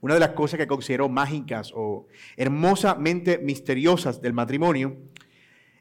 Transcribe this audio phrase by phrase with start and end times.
[0.00, 2.06] Una de las cosas que considero mágicas o
[2.36, 4.96] hermosamente misteriosas del matrimonio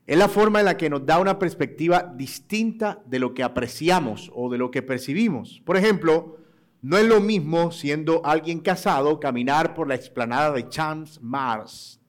[0.06, 4.32] es la forma en la que nos da una perspectiva distinta de lo que apreciamos
[4.34, 5.62] o de lo que percibimos.
[5.66, 6.38] Por ejemplo,
[6.82, 12.02] no es lo mismo siendo alguien casado caminar por la explanada de Champs Mars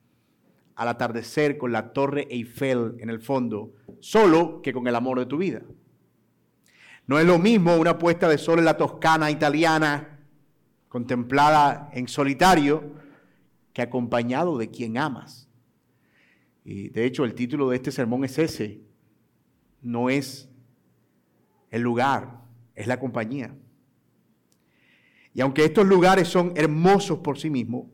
[0.75, 5.25] al atardecer con la torre Eiffel en el fondo, solo que con el amor de
[5.25, 5.61] tu vida.
[7.07, 10.14] No es lo mismo una puesta de sol en la Toscana italiana,
[10.95, 12.93] contemplada en solitario,
[13.73, 15.49] que acompañado de quien amas.
[16.63, 18.79] Y de hecho el título de este sermón es ese,
[19.81, 20.47] no es
[21.69, 22.39] el lugar,
[22.75, 23.53] es la compañía.
[25.33, 27.87] Y aunque estos lugares son hermosos por sí mismos,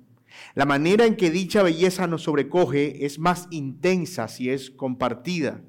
[0.53, 5.63] la manera en que dicha belleza nos sobrecoge es más intensa si es compartida.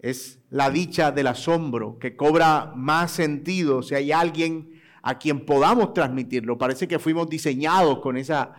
[0.00, 5.94] Es la dicha del asombro que cobra más sentido si hay alguien a quien podamos
[5.94, 6.58] transmitirlo.
[6.58, 8.52] Parece que fuimos diseñados con esa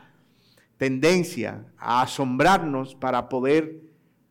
[0.78, 3.82] tendencia a asombrarnos para poder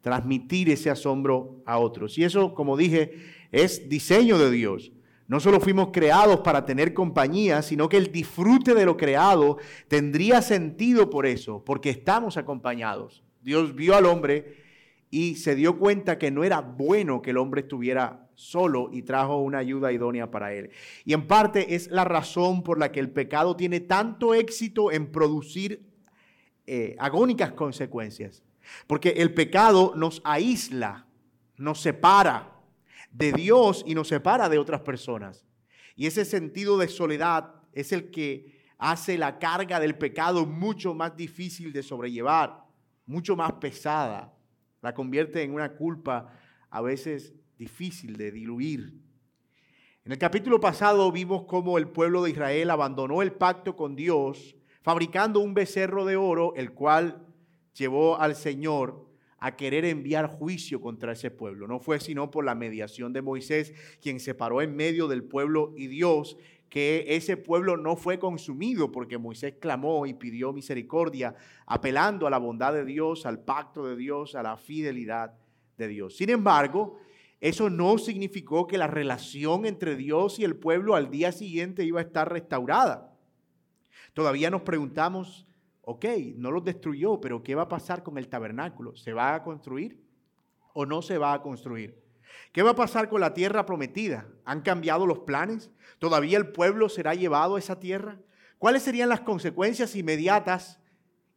[0.01, 2.17] transmitir ese asombro a otros.
[2.19, 3.13] Y eso, como dije,
[3.53, 4.93] es diseño de Dios.
[5.27, 10.41] No solo fuimos creados para tener compañía, sino que el disfrute de lo creado tendría
[10.41, 13.23] sentido por eso, porque estamos acompañados.
[13.43, 14.57] Dios vio al hombre
[15.11, 19.39] y se dio cuenta que no era bueno que el hombre estuviera solo y trajo
[19.39, 20.71] una ayuda idónea para él.
[21.05, 25.11] Y en parte es la razón por la que el pecado tiene tanto éxito en
[25.11, 25.85] producir
[26.67, 28.45] eh, agónicas consecuencias.
[28.87, 31.07] Porque el pecado nos aísla,
[31.57, 32.55] nos separa,
[33.11, 35.45] de Dios y nos separa de otras personas.
[35.97, 41.17] Y ese sentido de soledad es el que hace la carga del pecado mucho más
[41.17, 42.65] difícil de sobrellevar,
[43.07, 44.33] mucho más pesada.
[44.81, 46.33] La convierte en una culpa
[46.71, 48.95] a veces difícil de diluir.
[50.05, 54.57] En el capítulo pasado vimos cómo el pueblo de Israel abandonó el pacto con Dios,
[54.81, 57.27] fabricando un becerro de oro, el cual
[57.75, 59.07] llevó al Señor
[59.39, 61.67] a querer enviar juicio contra ese pueblo.
[61.67, 65.75] No fue sino por la mediación de Moisés, quien se paró en medio del pueblo
[65.77, 71.35] y Dios, que ese pueblo no fue consumido porque Moisés clamó y pidió misericordia,
[71.67, 75.35] apelando a la bondad de Dios, al pacto de Dios, a la fidelidad
[75.77, 76.17] de Dios.
[76.17, 76.99] Sin embargo,
[77.41, 82.01] eso no significó que la relación entre Dios y el pueblo al día siguiente iba
[82.01, 83.15] a estar restaurada.
[84.13, 85.49] Todavía nos preguntamos
[85.91, 86.05] ok,
[86.37, 88.95] no los destruyó, pero ¿qué va a pasar con el tabernáculo?
[88.95, 89.99] ¿Se va a construir
[90.75, 91.99] o no se va a construir?
[92.53, 94.29] ¿Qué va a pasar con la tierra prometida?
[94.45, 95.71] ¿Han cambiado los planes?
[95.99, 98.21] ¿Todavía el pueblo será llevado a esa tierra?
[98.59, 100.79] ¿Cuáles serían las consecuencias inmediatas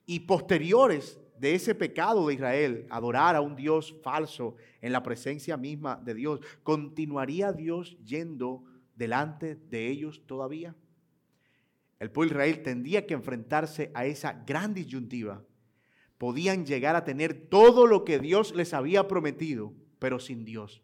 [0.06, 5.57] y posteriores de ese pecado de Israel, adorar a un Dios falso en la presencia
[5.57, 6.40] misma de Dios?
[6.63, 8.63] ¿Continuaría Dios yendo
[8.96, 10.75] delante de ellos todavía?
[12.02, 15.44] el pueblo de Israel tendría que enfrentarse a esa gran disyuntiva.
[16.18, 20.81] Podían llegar a tener todo lo que Dios les había prometido, pero sin Dios.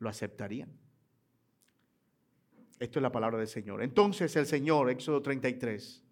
[0.00, 0.76] ¿Lo aceptarían?
[2.80, 3.84] Esto es la palabra del Señor.
[3.84, 6.02] Entonces el Señor, Éxodo 33,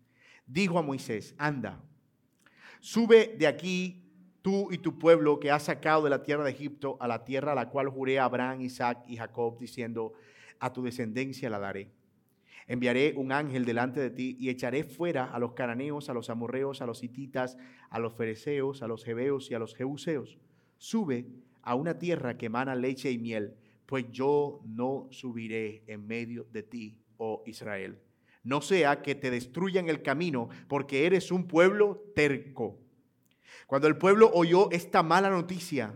[0.46, 1.82] dijo a Moisés, anda,
[2.84, 4.02] sube de aquí
[4.42, 7.52] tú y tu pueblo que has sacado de la tierra de Egipto a la tierra
[7.52, 10.12] a la cual juré a Abraham, Isaac y Jacob, diciendo,
[10.60, 11.90] a tu descendencia la daré
[12.66, 16.82] Enviaré un ángel delante de ti y echaré fuera a los cananeos, a los amorreos,
[16.82, 17.56] a los hititas,
[17.88, 20.38] a los fereceos, a los hebeos y a los jebuseos.
[20.76, 21.26] Sube
[21.62, 23.54] a una tierra que emana leche y miel,
[23.86, 27.98] pues yo no subiré en medio de ti, oh Israel.
[28.44, 32.78] No sea que te destruyan el camino, porque eres un pueblo terco.
[33.66, 35.94] Cuando el pueblo oyó esta mala noticia,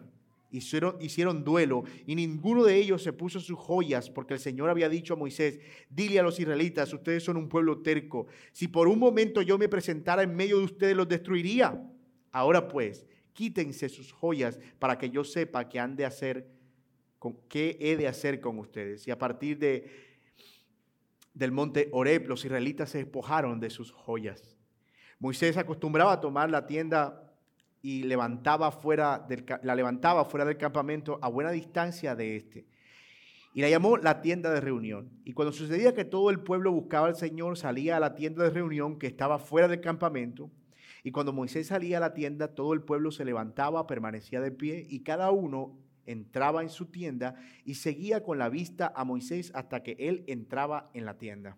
[0.51, 5.13] Hicieron, duelo y ninguno de ellos se puso sus joyas porque el Señor había dicho
[5.13, 5.61] a Moisés,
[5.91, 9.69] dile a los israelitas, ustedes son un pueblo terco, si por un momento yo me
[9.69, 11.79] presentara en medio de ustedes los destruiría.
[12.33, 16.49] Ahora pues, quítense sus joyas para que yo sepa qué han de hacer,
[17.19, 19.07] con, qué he de hacer con ustedes.
[19.07, 20.08] Y a partir de,
[21.39, 24.57] del monte Oreb, los israelitas se despojaron de sus joyas.
[25.21, 27.33] Moisés acostumbraba a tomar la tienda
[27.81, 32.67] y levantaba fuera del, la levantaba fuera del campamento a buena distancia de este.
[33.55, 35.11] Y la llamó la tienda de reunión.
[35.25, 38.51] Y cuando sucedía que todo el pueblo buscaba al Señor, salía a la tienda de
[38.51, 40.51] reunión que estaba fuera del campamento.
[41.05, 44.85] Y cuando Moisés salía a la tienda, todo el pueblo se levantaba, permanecía de pie
[44.89, 45.79] y cada uno
[46.11, 50.91] entraba en su tienda y seguía con la vista a Moisés hasta que él entraba
[50.95, 51.57] en la tienda.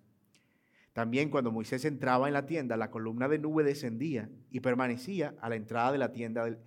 [0.93, 5.49] También cuando Moisés entraba en la tienda, la columna de nube descendía y permanecía a
[5.49, 6.59] la entrada de la tienda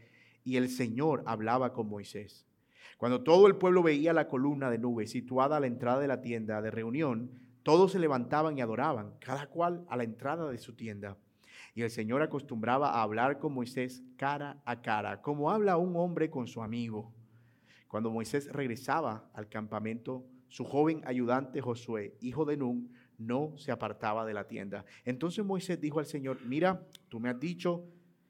[0.43, 2.45] y el Señor hablaba con Moisés.
[2.97, 6.21] Cuando todo el pueblo veía la columna de nube situada a la entrada de la
[6.21, 7.31] tienda de reunión,
[7.63, 11.17] todos se levantaban y adoraban, cada cual a la entrada de su tienda.
[11.75, 16.29] Y el Señor acostumbraba a hablar con Moisés cara a cara, como habla un hombre
[16.29, 17.12] con su amigo.
[17.93, 24.25] Cuando Moisés regresaba al campamento, su joven ayudante Josué, hijo de Nun, no se apartaba
[24.25, 24.83] de la tienda.
[25.05, 27.85] Entonces Moisés dijo al Señor, mira, tú me has dicho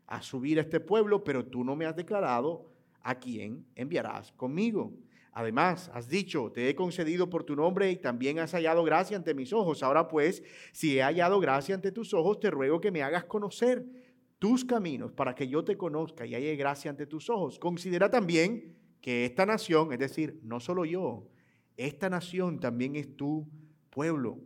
[0.05, 2.73] a subir a este pueblo, pero tú no me has declarado
[3.03, 4.91] a quién enviarás conmigo.
[5.31, 9.33] Además, has dicho, te he concedido por tu nombre y también has hallado gracia ante
[9.33, 9.81] mis ojos.
[9.81, 10.43] Ahora pues,
[10.73, 13.85] si he hallado gracia ante tus ojos, te ruego que me hagas conocer
[14.39, 17.57] tus caminos para que yo te conozca y haya gracia ante tus ojos.
[17.59, 21.27] Considera también que esta nación, es decir, no solo yo,
[21.75, 23.45] esta nación también es tu
[23.89, 24.39] pueblo.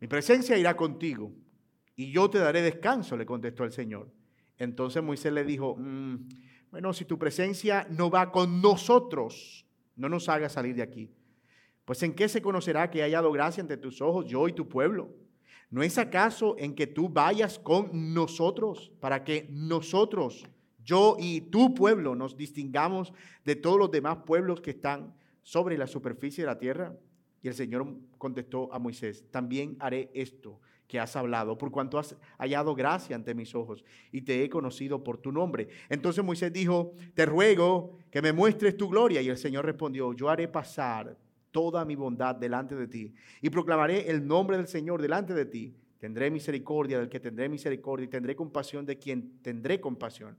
[0.00, 1.32] Mi presencia irá contigo
[1.96, 4.12] y yo te daré descanso, le contestó el Señor.
[4.58, 6.28] Entonces Moisés le dijo, mm,
[6.70, 9.66] bueno, si tu presencia no va con nosotros,
[9.96, 11.10] no nos haga salir de aquí.
[11.86, 14.68] Pues en qué se conocerá que he hallado gracia ante tus ojos, yo y tu
[14.68, 15.08] pueblo.
[15.70, 20.46] ¿No es acaso en que tú vayas con nosotros para que nosotros,
[20.86, 23.12] yo y tu pueblo, nos distingamos
[23.44, 25.12] de todos los demás pueblos que están
[25.42, 26.96] sobre la superficie de la tierra?
[27.42, 27.86] Y el Señor
[28.16, 33.34] contestó a Moisés, también haré esto que has hablado, por cuanto has hallado gracia ante
[33.34, 35.68] mis ojos y te he conocido por tu nombre.
[35.88, 39.20] Entonces Moisés dijo, te ruego que me muestres tu gloria.
[39.20, 41.16] Y el Señor respondió, yo haré pasar
[41.50, 45.74] toda mi bondad delante de ti y proclamaré el nombre del Señor delante de ti.
[45.98, 50.36] Tendré misericordia del que tendré misericordia y tendré compasión de quien tendré compasión.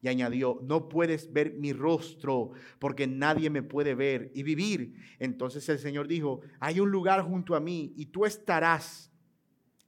[0.00, 4.94] Y añadió, no puedes ver mi rostro porque nadie me puede ver y vivir.
[5.18, 9.10] Entonces el Señor dijo, hay un lugar junto a mí y tú estarás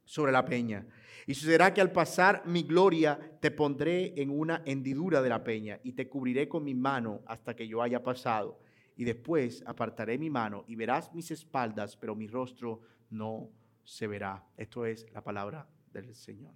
[0.03, 0.85] sobre la peña.
[1.27, 5.79] Y sucederá que al pasar mi gloria te pondré en una hendidura de la peña
[5.83, 8.59] y te cubriré con mi mano hasta que yo haya pasado.
[8.97, 13.49] Y después apartaré mi mano y verás mis espaldas, pero mi rostro no
[13.83, 14.43] se verá.
[14.57, 16.53] Esto es la palabra del Señor.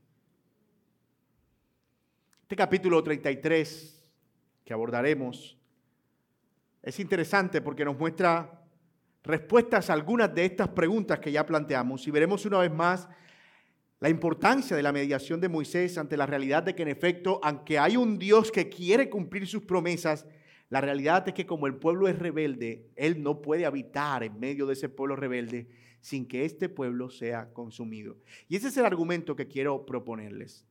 [2.46, 4.08] Este capítulo 33
[4.64, 5.58] que abordaremos
[6.84, 8.62] es interesante porque nos muestra
[9.24, 13.10] respuestas a algunas de estas preguntas que ya planteamos y veremos una vez más
[14.00, 17.80] la importancia de la mediación de Moisés ante la realidad de que en efecto, aunque
[17.80, 20.28] hay un Dios que quiere cumplir sus promesas,
[20.70, 24.68] la realidad es que como el pueblo es rebelde, Él no puede habitar en medio
[24.68, 25.68] de ese pueblo rebelde
[26.00, 28.18] sin que este pueblo sea consumido.
[28.48, 30.64] Y ese es el argumento que quiero proponerles.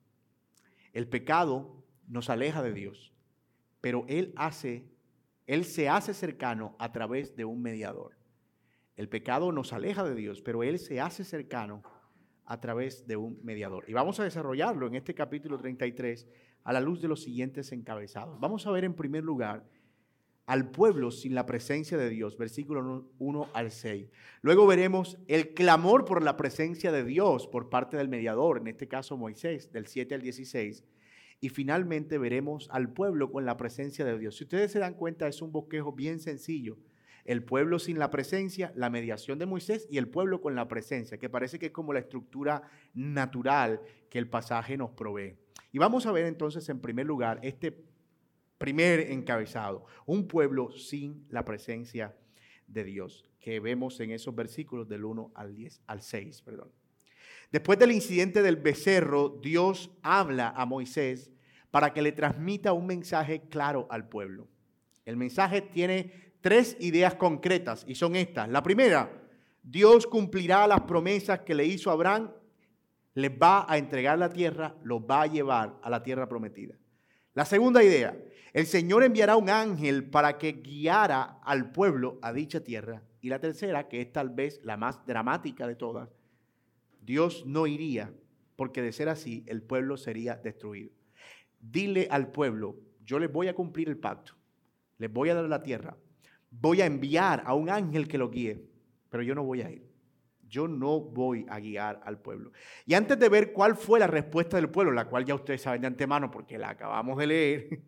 [0.94, 3.12] El pecado nos aleja de Dios,
[3.80, 4.88] pero Él hace,
[5.46, 8.16] Él se hace cercano a través de un mediador.
[8.94, 11.82] El pecado nos aleja de Dios, pero Él se hace cercano
[12.44, 13.84] a través de un mediador.
[13.88, 16.28] Y vamos a desarrollarlo en este capítulo 33
[16.62, 18.38] a la luz de los siguientes encabezados.
[18.38, 19.68] Vamos a ver en primer lugar
[20.46, 24.10] al pueblo sin la presencia de Dios, versículo 1 al 6.
[24.42, 28.88] Luego veremos el clamor por la presencia de Dios por parte del mediador, en este
[28.88, 30.84] caso Moisés, del 7 al 16.
[31.40, 34.36] Y finalmente veremos al pueblo con la presencia de Dios.
[34.36, 36.78] Si ustedes se dan cuenta, es un bosquejo bien sencillo
[37.24, 41.18] el pueblo sin la presencia, la mediación de Moisés y el pueblo con la presencia,
[41.18, 45.36] que parece que es como la estructura natural que el pasaje nos provee.
[45.72, 47.84] Y vamos a ver entonces en primer lugar este
[48.64, 52.16] primer encabezado, un pueblo sin la presencia
[52.66, 56.72] de Dios, que vemos en esos versículos del 1 al 10 al 6, perdón.
[57.52, 61.30] Después del incidente del becerro, Dios habla a Moisés
[61.70, 64.48] para que le transmita un mensaje claro al pueblo.
[65.04, 68.48] El mensaje tiene tres ideas concretas y son estas.
[68.48, 69.10] La primera,
[69.62, 72.30] Dios cumplirá las promesas que le hizo a Abraham,
[73.12, 76.76] les va a entregar la tierra, los va a llevar a la tierra prometida.
[77.34, 78.16] La segunda idea,
[78.54, 83.02] el Señor enviará un ángel para que guiara al pueblo a dicha tierra.
[83.20, 86.08] Y la tercera, que es tal vez la más dramática de todas,
[87.00, 88.14] Dios no iría,
[88.54, 90.92] porque de ser así el pueblo sería destruido.
[91.58, 94.34] Dile al pueblo, yo les voy a cumplir el pacto,
[94.98, 95.96] les voy a dar la tierra,
[96.48, 98.64] voy a enviar a un ángel que lo guíe,
[99.10, 99.92] pero yo no voy a ir.
[100.46, 102.52] Yo no voy a guiar al pueblo.
[102.86, 105.80] Y antes de ver cuál fue la respuesta del pueblo, la cual ya ustedes saben
[105.80, 107.80] de antemano porque la acabamos de leer,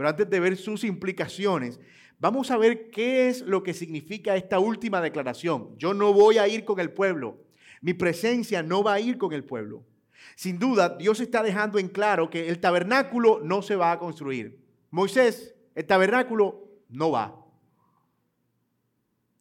[0.00, 1.78] pero antes de ver sus implicaciones,
[2.18, 5.76] vamos a ver qué es lo que significa esta última declaración.
[5.76, 7.36] Yo no voy a ir con el pueblo.
[7.82, 9.84] Mi presencia no va a ir con el pueblo.
[10.36, 14.58] Sin duda, Dios está dejando en claro que el tabernáculo no se va a construir.
[14.90, 17.39] Moisés, el tabernáculo no va.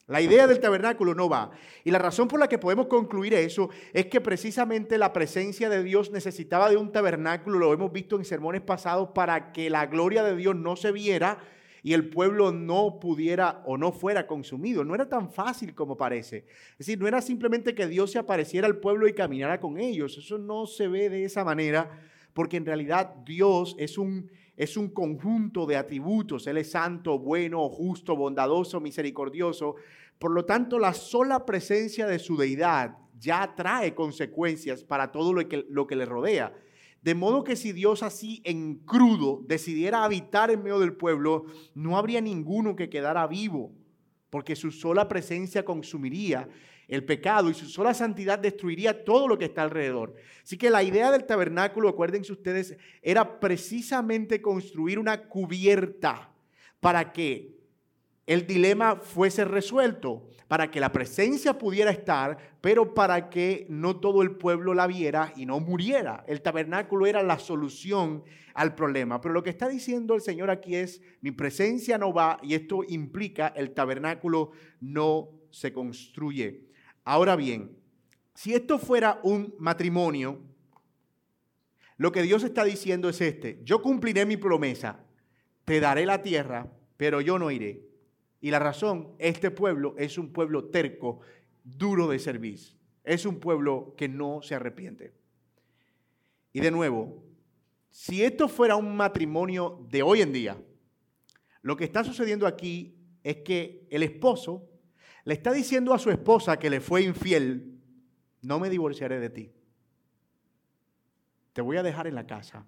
[0.09, 1.51] La idea del tabernáculo no va.
[1.83, 5.83] Y la razón por la que podemos concluir eso es que precisamente la presencia de
[5.83, 10.23] Dios necesitaba de un tabernáculo, lo hemos visto en sermones pasados, para que la gloria
[10.23, 11.37] de Dios no se viera
[11.83, 14.83] y el pueblo no pudiera o no fuera consumido.
[14.83, 16.45] No era tan fácil como parece.
[16.71, 20.17] Es decir, no era simplemente que Dios se apareciera al pueblo y caminara con ellos.
[20.17, 22.01] Eso no se ve de esa manera,
[22.33, 26.45] porque en realidad Dios es un, es un conjunto de atributos.
[26.45, 29.75] Él es santo, bueno, justo, bondadoso, misericordioso.
[30.19, 35.47] Por lo tanto, la sola presencia de su deidad ya trae consecuencias para todo lo
[35.47, 36.53] que, lo que le rodea.
[37.01, 41.97] De modo que si Dios así en crudo decidiera habitar en medio del pueblo, no
[41.97, 43.71] habría ninguno que quedara vivo,
[44.29, 46.49] porque su sola presencia consumiría
[46.89, 50.15] el pecado y su sola santidad destruiría todo lo que está alrededor.
[50.43, 56.31] Así que la idea del tabernáculo, acuérdense ustedes, era precisamente construir una cubierta
[56.79, 57.55] para que
[58.25, 64.23] el dilema fuese resuelto para que la presencia pudiera estar, pero para que no todo
[64.23, 66.25] el pueblo la viera y no muriera.
[66.27, 68.23] El tabernáculo era la solución
[68.55, 69.21] al problema.
[69.21, 72.81] Pero lo que está diciendo el Señor aquí es, mi presencia no va y esto
[72.87, 74.49] implica el tabernáculo
[74.81, 76.68] no se construye.
[77.03, 77.77] Ahora bien,
[78.33, 80.39] si esto fuera un matrimonio,
[81.97, 85.03] lo que Dios está diciendo es este, yo cumpliré mi promesa,
[85.65, 87.89] te daré la tierra, pero yo no iré.
[88.41, 91.19] Y la razón, este pueblo es un pueblo terco,
[91.63, 92.59] duro de servir.
[93.03, 95.13] Es un pueblo que no se arrepiente.
[96.53, 97.23] Y de nuevo,
[97.89, 100.57] si esto fuera un matrimonio de hoy en día,
[101.61, 104.69] lo que está sucediendo aquí es que el esposo
[105.25, 107.79] le está diciendo a su esposa que le fue infiel,
[108.41, 109.51] no me divorciaré de ti.
[111.53, 112.65] Te voy a dejar en la casa.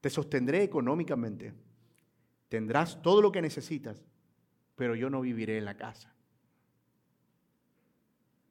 [0.00, 1.54] Te sostendré económicamente
[2.52, 4.04] Tendrás todo lo que necesitas,
[4.76, 6.14] pero yo no viviré en la casa.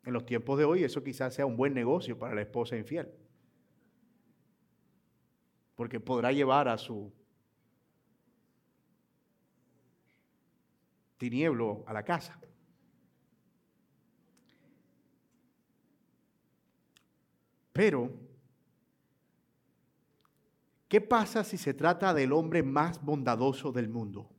[0.03, 3.12] En los tiempos de hoy eso quizás sea un buen negocio para la esposa infiel.
[5.75, 7.13] Porque podrá llevar a su
[11.21, 12.39] tinieblo a la casa.
[17.71, 18.11] Pero
[20.91, 24.29] ¿Qué pasa si se trata del hombre más bondadoso del mundo?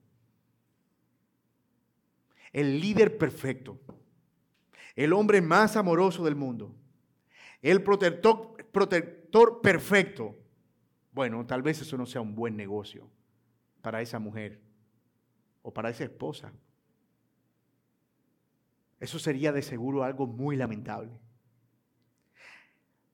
[2.53, 3.81] El líder perfecto,
[4.95, 6.75] el hombre más amoroso del mundo,
[7.63, 10.37] el protector, protector perfecto.
[11.13, 13.09] Bueno, tal vez eso no sea un buen negocio
[13.81, 14.61] para esa mujer
[15.63, 16.53] o para esa esposa.
[19.03, 21.11] Eso sería de seguro algo muy lamentable.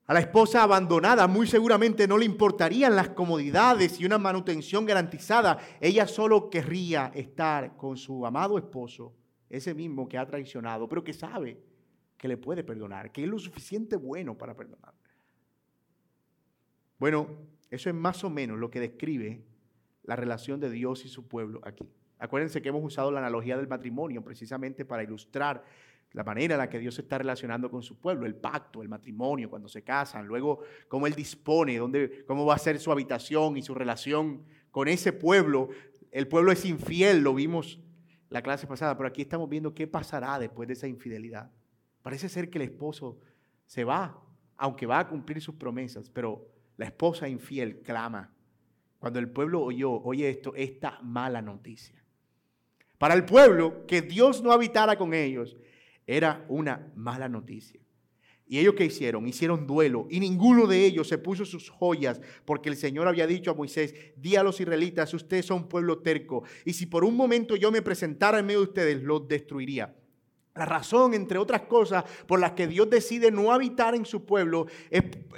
[0.05, 5.59] A la esposa abandonada muy seguramente no le importarían las comodidades y una manutención garantizada.
[5.81, 9.15] Ella solo querría estar con su amado esposo,
[9.49, 11.59] ese mismo que ha traicionado, pero que sabe
[12.19, 14.93] que le puede perdonar, que es lo suficiente bueno para perdonar.
[16.99, 17.29] Bueno,
[17.71, 19.43] eso es más o menos lo que describe
[20.03, 21.89] la relación de Dios y su pueblo aquí.
[22.19, 25.65] Acuérdense que hemos usado la analogía del matrimonio precisamente para ilustrar
[26.13, 28.89] la manera en la que Dios se está relacionando con su pueblo, el pacto, el
[28.89, 33.57] matrimonio, cuando se casan, luego cómo Él dispone, dónde, cómo va a ser su habitación
[33.57, 35.69] y su relación con ese pueblo.
[36.11, 37.81] El pueblo es infiel, lo vimos
[38.31, 41.51] la clase pasada, pero aquí estamos viendo qué pasará después de esa infidelidad.
[42.03, 43.19] Parece ser que el esposo
[43.67, 44.19] se va,
[44.57, 48.33] aunque va a cumplir sus promesas, pero la esposa infiel clama.
[48.99, 52.03] Cuando el pueblo oyó, oye esto, esta mala noticia.
[52.99, 55.57] Para el pueblo, que Dios no habitara con ellos,
[56.07, 57.81] era una mala noticia.
[58.51, 59.29] ¿Y ellos qué hicieron?
[59.29, 60.07] Hicieron duelo.
[60.11, 63.95] Y ninguno de ellos se puso sus joyas, porque el Señor había dicho a Moisés,
[64.17, 66.45] di a los israelitas, ustedes son pueblo terco.
[66.65, 69.95] Y si por un momento yo me presentara en medio de ustedes, los destruiría.
[70.55, 74.67] La razón, entre otras cosas, por las que Dios decide no habitar en su pueblo,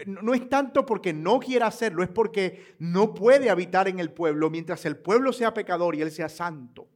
[0.07, 4.49] no es tanto porque no quiera hacerlo, es porque no puede habitar en el pueblo
[4.49, 6.88] mientras el pueblo sea pecador y él sea santo.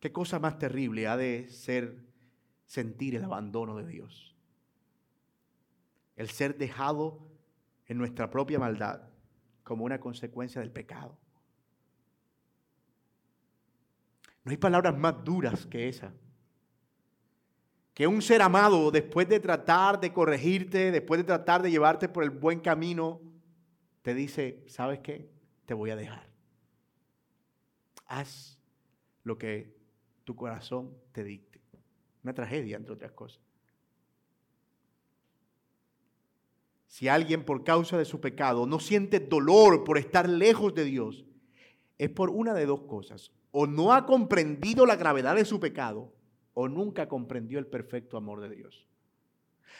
[0.00, 2.04] ¿Qué cosa más terrible ha de ser
[2.66, 4.36] sentir el abandono de Dios?
[6.16, 7.20] El ser dejado
[7.86, 9.02] en nuestra propia maldad
[9.64, 11.18] como una consecuencia del pecado.
[14.44, 16.12] No hay palabras más duras que esa.
[17.92, 22.22] Que un ser amado, después de tratar de corregirte, después de tratar de llevarte por
[22.22, 23.20] el buen camino,
[24.02, 25.28] te dice, ¿sabes qué?
[25.66, 26.30] Te voy a dejar.
[28.06, 28.58] Haz
[29.24, 29.77] lo que
[30.28, 31.58] tu corazón te dicte.
[32.22, 33.40] Una tragedia, entre otras cosas.
[36.86, 41.24] Si alguien por causa de su pecado no siente dolor por estar lejos de Dios,
[41.96, 43.32] es por una de dos cosas.
[43.52, 46.12] O no ha comprendido la gravedad de su pecado,
[46.52, 48.86] o nunca comprendió el perfecto amor de Dios.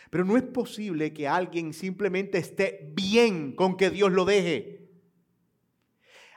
[0.08, 4.77] Pero no es posible que alguien simplemente esté bien con que Dios lo deje.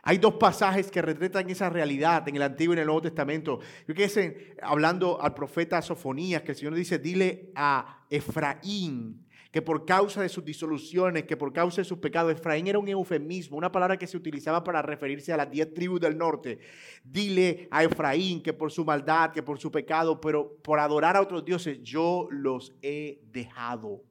[0.03, 3.59] Hay dos pasajes que retratan esa realidad en el Antiguo y en el Nuevo Testamento.
[3.87, 9.85] Yo que hablando al profeta Sofonías, que el Señor dice, dile a Efraín que por
[9.85, 13.71] causa de sus disoluciones, que por causa de sus pecados, Efraín era un eufemismo, una
[13.71, 16.59] palabra que se utilizaba para referirse a las diez tribus del norte.
[17.03, 21.21] Dile a Efraín que por su maldad, que por su pecado, pero por adorar a
[21.21, 24.01] otros dioses, yo los he dejado.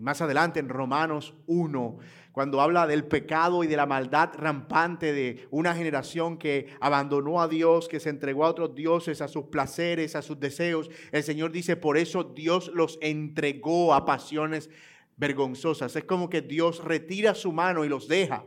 [0.00, 1.98] Y más adelante en Romanos 1,
[2.32, 7.48] cuando habla del pecado y de la maldad rampante de una generación que abandonó a
[7.48, 10.88] Dios, que se entregó a otros dioses, a sus placeres, a sus deseos.
[11.12, 14.70] El Señor dice, por eso Dios los entregó a pasiones
[15.18, 15.94] vergonzosas.
[15.94, 18.46] Es como que Dios retira su mano y los deja.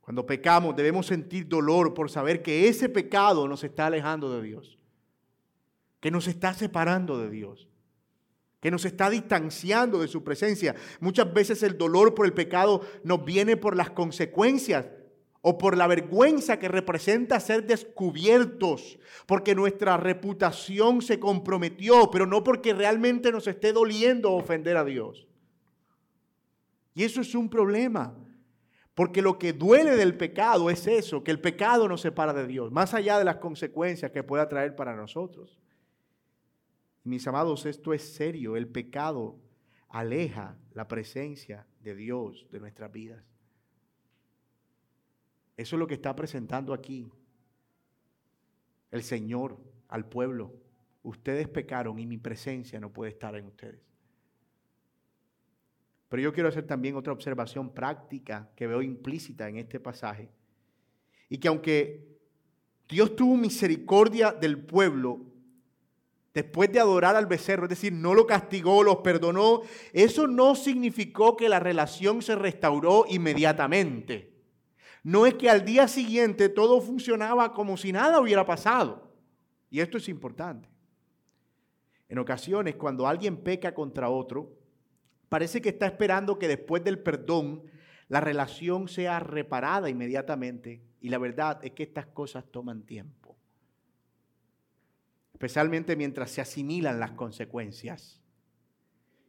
[0.00, 4.80] Cuando pecamos debemos sentir dolor por saber que ese pecado nos está alejando de Dios,
[6.00, 7.68] que nos está separando de Dios
[8.64, 10.74] que nos está distanciando de su presencia.
[10.98, 14.86] Muchas veces el dolor por el pecado nos viene por las consecuencias
[15.42, 22.42] o por la vergüenza que representa ser descubiertos, porque nuestra reputación se comprometió, pero no
[22.42, 25.28] porque realmente nos esté doliendo ofender a Dios.
[26.94, 28.16] Y eso es un problema,
[28.94, 32.72] porque lo que duele del pecado es eso, que el pecado nos separa de Dios,
[32.72, 35.60] más allá de las consecuencias que pueda traer para nosotros.
[37.04, 38.56] Mis amados, esto es serio.
[38.56, 39.38] El pecado
[39.90, 43.22] aleja la presencia de Dios de nuestras vidas.
[45.56, 47.12] Eso es lo que está presentando aquí
[48.90, 49.58] el Señor
[49.88, 50.52] al pueblo.
[51.02, 53.80] Ustedes pecaron y mi presencia no puede estar en ustedes.
[56.08, 60.30] Pero yo quiero hacer también otra observación práctica que veo implícita en este pasaje.
[61.28, 62.18] Y que aunque
[62.88, 65.33] Dios tuvo misericordia del pueblo,
[66.34, 71.36] después de adorar al becerro, es decir, no lo castigó, los perdonó, eso no significó
[71.36, 74.34] que la relación se restauró inmediatamente.
[75.04, 79.12] No es que al día siguiente todo funcionaba como si nada hubiera pasado.
[79.70, 80.68] Y esto es importante.
[82.08, 84.52] En ocasiones, cuando alguien peca contra otro,
[85.28, 87.62] parece que está esperando que después del perdón
[88.08, 90.82] la relación sea reparada inmediatamente.
[91.00, 93.23] Y la verdad es que estas cosas toman tiempo
[95.34, 98.22] especialmente mientras se asimilan las consecuencias,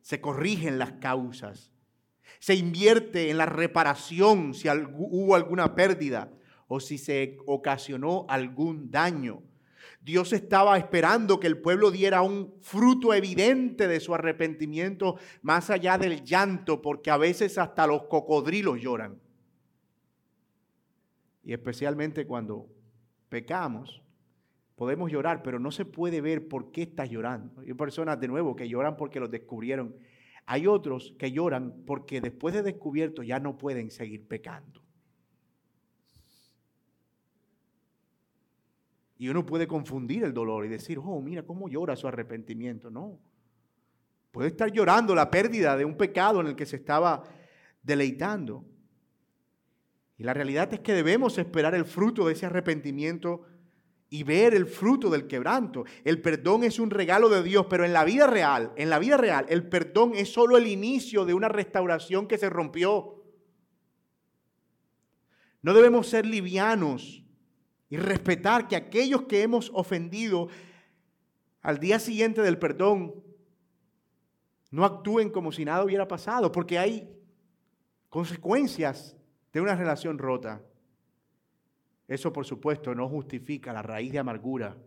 [0.02, 1.72] se corrigen las causas,
[2.39, 6.32] se invierte en la reparación si hubo alguna pérdida
[6.68, 9.41] o si se ocasionó algún daño.
[10.02, 15.98] Dios estaba esperando que el pueblo diera un fruto evidente de su arrepentimiento más allá
[15.98, 19.20] del llanto, porque a veces hasta los cocodrilos lloran.
[21.44, 22.68] Y especialmente cuando
[23.30, 24.05] pecamos,
[24.76, 27.62] Podemos llorar, pero no se puede ver por qué estás llorando.
[27.62, 29.96] Hay personas, de nuevo, que lloran porque los descubrieron.
[30.46, 34.82] Hay otros que lloran porque después de descubierto ya no pueden seguir pecando.
[39.18, 42.92] Y uno puede confundir el dolor y decir, oh, mira cómo llora su arrepentimiento.
[42.92, 43.18] No.
[44.32, 47.24] Puede estar llorando la pérdida de un pecado en el que se estaba
[47.82, 48.66] deleitando.
[50.18, 53.44] Y la realidad es que debemos esperar el fruto de ese arrepentimiento
[54.15, 55.84] y ver el fruto del quebranto.
[56.06, 59.17] El perdón es un regalo de Dios, pero en la vida real, en la vida
[59.17, 63.21] real, el perdón es solo el inicio de una restauración que se rompió.
[65.62, 67.25] No debemos ser livianos
[67.89, 70.47] y respetar que aquellos que hemos ofendido
[71.62, 73.21] al día siguiente del perdón
[74.71, 77.13] no actúen como si nada hubiera pasado, porque hay
[78.08, 79.17] consecuencias
[79.51, 80.62] de una relación rota.
[82.08, 84.78] Eso, por supuesto, no justifica la raíz de amargura.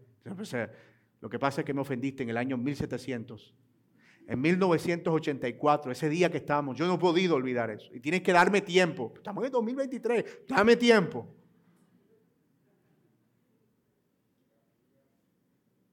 [1.20, 3.54] Lo que pasa es que me ofendiste en el año 1700.
[4.28, 7.88] En 1984, ese día que estábamos, yo no he podido olvidar eso.
[7.94, 9.12] Y tienes que darme tiempo.
[9.16, 11.26] Estamos en 2023, dame tiempo.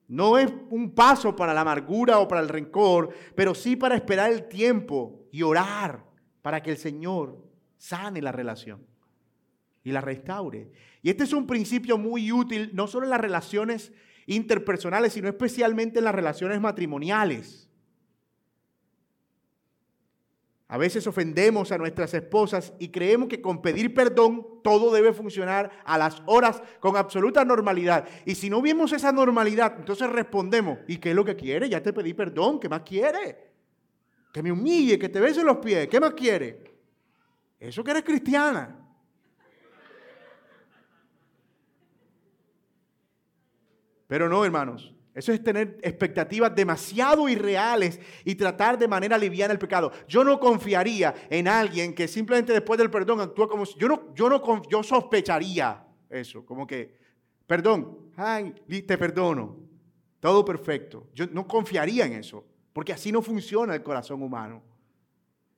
[0.07, 4.31] No es un paso para la amargura o para el rencor, pero sí para esperar
[4.31, 6.05] el tiempo y orar
[6.41, 7.43] para que el Señor
[7.77, 8.85] sane la relación
[9.83, 10.71] y la restaure.
[11.05, 13.93] Y este es un principio muy útil, no solo en las relaciones
[14.25, 17.69] interpersonales, sino especialmente en las relaciones matrimoniales.
[20.67, 25.69] A veces ofendemos a nuestras esposas y creemos que con pedir perdón todo debe funcionar
[25.85, 28.07] a las horas con absoluta normalidad.
[28.25, 31.69] Y si no vemos esa normalidad, entonces respondemos, ¿y qué es lo que quiere?
[31.69, 33.51] Ya te pedí perdón, ¿qué más quiere?
[34.33, 36.63] Que me humille, que te bese los pies, ¿qué más quiere?
[37.59, 38.84] Eso que eres cristiana.
[44.07, 44.95] Pero no, hermanos.
[45.15, 49.89] Eso es tener expectativas demasiado irreales y tratar de manera liviana el pecado.
[50.09, 54.13] Yo no confiaría en alguien que simplemente después del perdón actúa como si, yo no,
[54.13, 56.97] yo no, yo sospecharía eso, como que,
[57.47, 58.11] perdón,
[58.67, 59.55] te perdono,
[60.19, 61.07] todo perfecto.
[61.13, 64.61] Yo no confiaría en eso, porque así no funciona el corazón humano.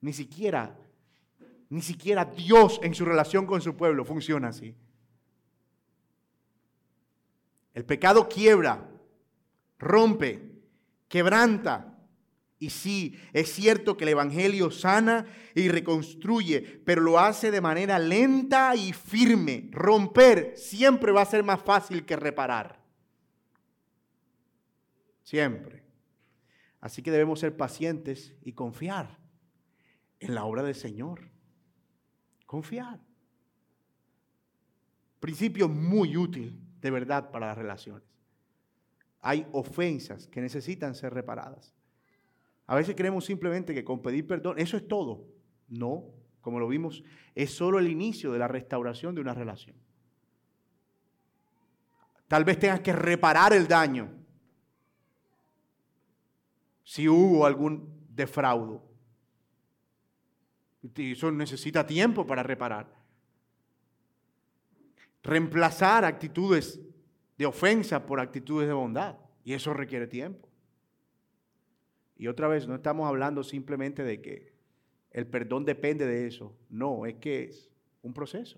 [0.02, 0.78] Ni siquiera,
[1.70, 4.76] ni siquiera Dios en su relación con su pueblo funciona así.
[7.78, 8.90] El pecado quiebra
[9.78, 10.64] rompe,
[11.08, 11.96] quebranta.
[12.58, 18.00] Y sí, es cierto que el Evangelio sana y reconstruye, pero lo hace de manera
[18.00, 19.70] lenta y firme.
[19.72, 22.84] Romper siempre va a ser más fácil que reparar.
[25.22, 25.84] Siempre.
[26.82, 29.20] Así que debemos ser pacientes y confiar
[30.20, 31.30] en la obra del Señor.
[32.48, 33.00] Confiar.
[35.20, 38.18] Principio muy útil, de verdad, para las relaciones
[39.22, 41.74] hay ofensas que necesitan ser reparadas.
[42.66, 45.26] A veces creemos simplemente que con pedir perdón, eso es todo.
[45.68, 46.06] No,
[46.42, 47.04] como lo vimos,
[47.36, 49.76] es solo el inicio de la restauración de una relación.
[52.28, 54.10] Tal vez tengas que reparar el daño
[56.84, 58.84] si hubo algún defraudo.
[60.96, 62.97] Y eso necesita tiempo para reparar.
[65.28, 66.80] Reemplazar actitudes
[67.38, 69.18] de ofensa por actitudes de bondad.
[69.44, 70.48] Y eso requiere tiempo.
[72.16, 74.54] Y otra vez, no estamos hablando simplemente de que
[75.12, 76.56] el perdón depende de eso.
[76.70, 77.70] No, es que es
[78.04, 78.58] un proceso.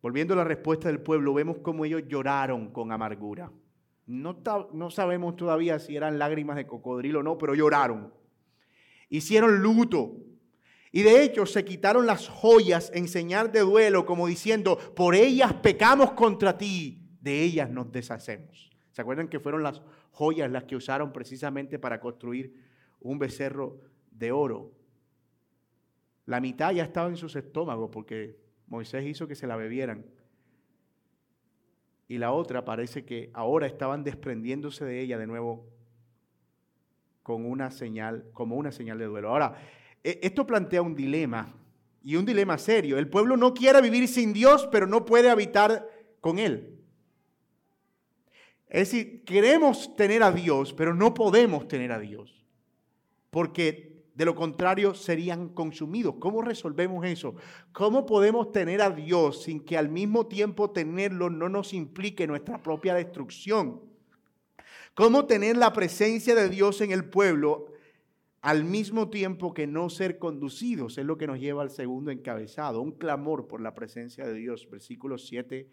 [0.00, 3.52] Volviendo a la respuesta del pueblo, vemos cómo ellos lloraron con amargura.
[4.06, 8.14] No, sabemos todavía si eran lágrimas de cocodrilo o no, pero lloraron.
[9.10, 10.16] Hicieron luto.
[10.92, 15.54] Y de hecho se quitaron las joyas en señal de duelo, como diciendo, por ellas
[15.54, 18.70] pecamos contra ti, de ellas nos deshacemos.
[18.90, 22.54] ¿Se acuerdan que fueron las joyas las que usaron precisamente para construir
[23.00, 24.72] un becerro de oro?
[26.26, 30.04] La mitad ya estaba en sus estómagos porque Moisés hizo que se la bebieran.
[32.06, 35.66] Y la otra parece que ahora estaban desprendiéndose de ella de nuevo
[37.22, 39.30] con una señal, como una señal de duelo.
[39.30, 39.56] Ahora,
[40.02, 41.54] esto plantea un dilema
[42.02, 42.98] y un dilema serio.
[42.98, 45.88] El pueblo no quiere vivir sin Dios, pero no puede habitar
[46.20, 46.78] con Él.
[48.68, 52.42] Es decir, queremos tener a Dios, pero no podemos tener a Dios,
[53.30, 56.14] porque de lo contrario serían consumidos.
[56.18, 57.34] ¿Cómo resolvemos eso?
[57.72, 62.62] ¿Cómo podemos tener a Dios sin que al mismo tiempo tenerlo no nos implique nuestra
[62.62, 63.80] propia destrucción?
[64.94, 67.71] ¿Cómo tener la presencia de Dios en el pueblo
[68.42, 72.82] al mismo tiempo que no ser conducidos, es lo que nos lleva al segundo encabezado,
[72.82, 75.68] un clamor por la presencia de Dios, versículos 7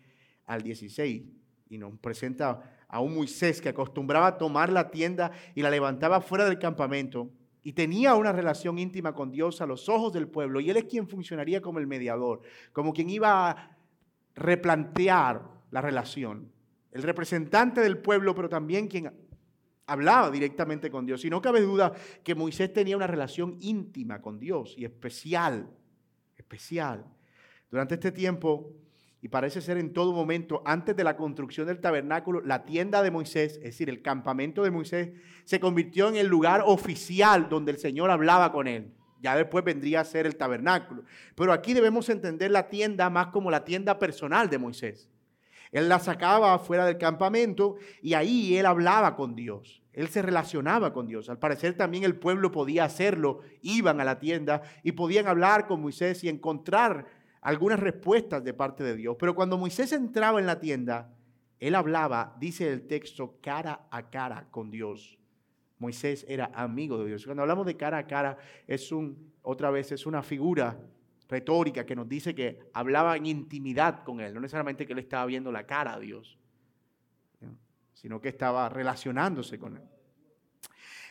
[0.46, 1.24] al 16,
[1.72, 6.22] y nos presenta a un Moisés que acostumbraba a tomar la tienda y la levantaba
[6.22, 7.32] fuera del campamento,
[7.64, 10.86] y tenía una relación íntima con Dios a los ojos del pueblo, y él es
[10.86, 13.78] quien funcionaría como el mediador, como quien iba a
[14.36, 16.52] replantear la relación,
[16.92, 19.12] el representante del pueblo, pero también quien
[19.90, 21.26] hablaba directamente con Dios.
[21.26, 25.70] Y no cabe duda que Moisés tenía una relación íntima con Dios y especial,
[26.38, 27.06] especial.
[27.70, 28.72] Durante este tiempo,
[29.22, 33.12] y parece ser en todo momento, antes de la construcción del tabernáculo, la tienda de
[33.12, 35.12] Moisés, es decir, el campamento de Moisés,
[35.44, 38.94] se convirtió en el lugar oficial donde el Señor hablaba con él.
[39.22, 41.04] Ya después vendría a ser el tabernáculo.
[41.36, 45.10] Pero aquí debemos entender la tienda más como la tienda personal de Moisés.
[45.72, 49.84] Él la sacaba fuera del campamento y ahí él hablaba con Dios.
[49.94, 51.30] Él se relacionaba con Dios.
[51.30, 53.42] Al parecer también el pueblo podía hacerlo.
[53.62, 57.06] Iban a la tienda y podían hablar con Moisés y encontrar
[57.42, 59.16] algunas respuestas de parte de Dios.
[59.20, 61.14] Pero cuando Moisés entraba en la tienda,
[61.60, 65.18] él hablaba, dice el texto, cara a cara con Dios.
[65.78, 67.26] Moisés era amigo de Dios.
[67.26, 68.90] Cuando hablamos de cara a cara, es
[69.42, 70.78] otra vez, es una figura
[71.30, 75.26] retórica que nos dice que hablaba en intimidad con Él, no necesariamente que Él estaba
[75.28, 76.38] viendo la cara a Dios,
[77.94, 79.84] sino que estaba relacionándose con Él.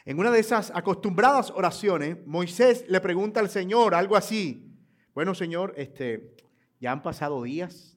[0.04, 4.74] En una de esas acostumbradas oraciones, Moisés le pregunta al Señor algo así,
[5.14, 6.34] bueno Señor, este,
[6.80, 7.96] ya han pasado días,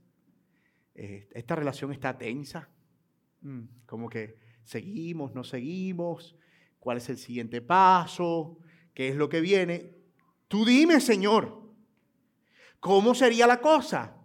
[0.93, 2.69] eh, esta relación está tensa,
[3.41, 6.35] mm, como que seguimos, no seguimos,
[6.79, 8.59] cuál es el siguiente paso,
[8.93, 9.95] qué es lo que viene.
[10.47, 11.60] Tú dime, Señor,
[12.81, 14.15] ¿Cómo sería la cosa?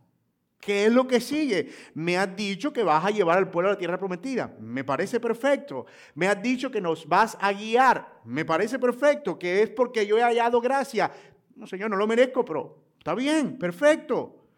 [0.58, 1.70] ¿Qué es lo que sigue?
[1.94, 4.56] Me has dicho que vas a llevar al pueblo a la tierra prometida.
[4.58, 5.84] Me parece perfecto.
[6.14, 8.20] Me has dicho que nos vas a guiar.
[8.24, 9.38] Me parece perfecto.
[9.38, 11.12] Que es porque yo he hallado gracia.
[11.54, 14.48] No, Señor, no lo merezco, pero está bien, perfecto.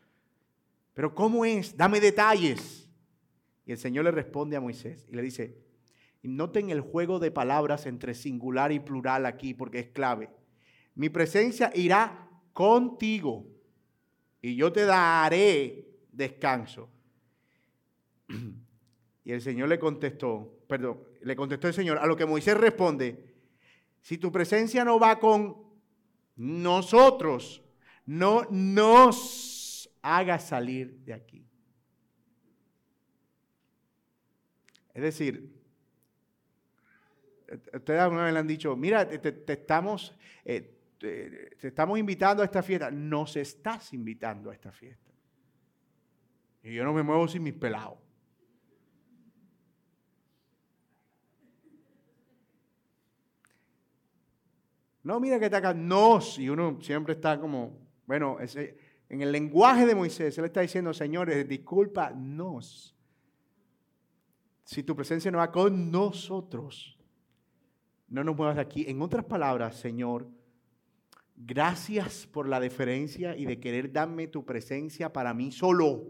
[0.94, 1.76] Pero ¿cómo es?
[1.76, 2.88] Dame detalles.
[3.66, 5.58] Y el Señor le responde a Moisés y le dice,
[6.22, 10.30] noten el juego de palabras entre singular y plural aquí porque es clave.
[10.94, 13.57] Mi presencia irá contigo
[14.40, 16.88] y yo te daré descanso.
[19.24, 23.34] Y el Señor le contestó, perdón, le contestó el Señor, a lo que Moisés responde,
[24.00, 25.54] si tu presencia no va con
[26.34, 27.62] nosotros,
[28.06, 31.46] no nos haga salir de aquí.
[34.94, 35.52] Es decir,
[37.74, 42.62] ustedes alguna vez le han dicho, mira, te, estamos, eh, te, estamos invitando a esta
[42.62, 42.90] fiesta.
[42.90, 45.12] Nos estás invitando a esta fiesta.
[46.62, 47.98] Y yo no me muevo sin mis pelados.
[55.02, 56.38] No, mira que está acá, nos.
[56.38, 58.36] Y uno siempre está como, bueno,
[59.08, 62.94] en el lenguaje de Moisés, él está diciendo, señores, disculpa, nos.
[64.64, 66.98] Si tu presencia no va con nosotros,
[68.08, 68.84] no nos muevas de aquí.
[68.86, 70.28] En otras palabras, Señor,
[71.38, 76.04] gracias por la deferencia y de querer darme tu presencia para mí solo.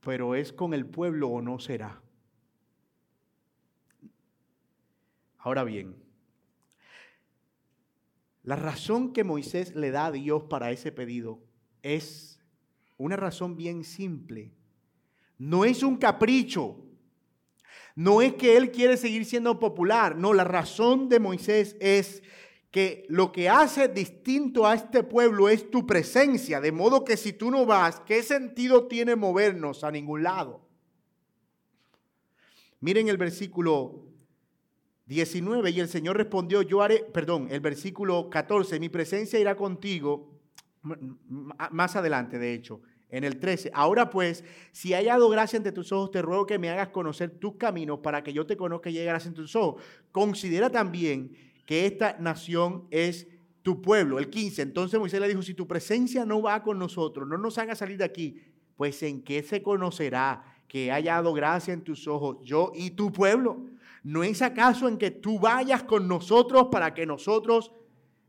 [0.00, 2.02] Pero es con el pueblo o no será.
[5.38, 5.96] Ahora bien,
[8.42, 11.42] la razón que Moisés le da a Dios para ese pedido
[11.82, 12.40] es
[12.98, 14.52] una razón bien simple.
[15.38, 16.83] No es un capricho.
[17.94, 20.16] No es que él quiere seguir siendo popular.
[20.16, 22.22] No, la razón de Moisés es
[22.70, 26.60] que lo que hace distinto a este pueblo es tu presencia.
[26.60, 30.60] De modo que si tú no vas, ¿qué sentido tiene movernos a ningún lado?
[32.80, 34.04] Miren el versículo
[35.06, 40.40] 19, y el Señor respondió, yo haré, perdón, el versículo 14, mi presencia irá contigo,
[40.82, 42.82] más adelante de hecho,
[43.16, 46.58] en el 13, ahora pues, si hay hallado gracia ante tus ojos, te ruego que
[46.58, 49.54] me hagas conocer tus caminos para que yo te conozca y llegue gracia en tus
[49.54, 49.82] ojos.
[50.10, 51.32] Considera también
[51.64, 53.28] que esta nación es
[53.62, 54.18] tu pueblo.
[54.18, 57.56] El 15, entonces Moisés le dijo, si tu presencia no va con nosotros, no nos
[57.56, 58.40] haga salir de aquí,
[58.76, 63.12] pues en qué se conocerá que haya dado gracia en tus ojos yo y tu
[63.12, 63.64] pueblo.
[64.02, 67.70] ¿No es acaso en que tú vayas con nosotros para que nosotros,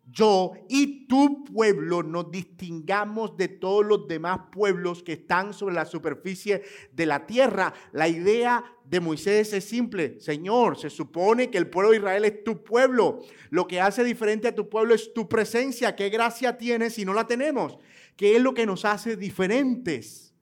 [0.08, 5.86] yo y tu pueblo nos distingamos de todos los demás pueblos que están sobre la
[5.86, 7.74] superficie de la tierra?
[7.92, 10.20] La idea de Moisés es simple.
[10.20, 13.22] Señor, se supone que el pueblo de Israel es tu pueblo.
[13.50, 15.96] Lo que hace diferente a tu pueblo es tu presencia.
[15.96, 17.78] ¿Qué gracia tienes si no la tenemos?
[18.16, 20.34] ¿Qué es lo que nos hace diferentes?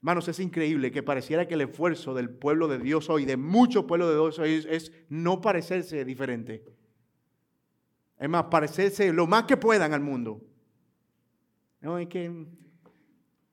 [0.00, 3.86] Hermanos, es increíble que pareciera que el esfuerzo del pueblo de Dios hoy, de muchos
[3.86, 6.62] pueblos de Dios hoy, es, no parecerse diferente.
[8.18, 10.40] Es más, parecerse lo más que puedan al mundo.
[11.80, 12.46] No, es que,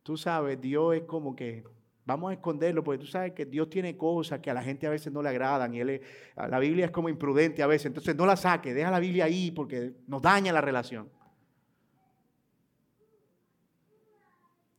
[0.03, 1.63] tú sabes, Dios es como que,
[2.05, 4.89] vamos a esconderlo, porque tú sabes que Dios tiene cosas que a la gente a
[4.89, 6.01] veces no le agradan y él
[6.35, 9.51] la Biblia es como imprudente a veces, entonces no la saque, deja la Biblia ahí
[9.51, 11.09] porque nos daña la relación.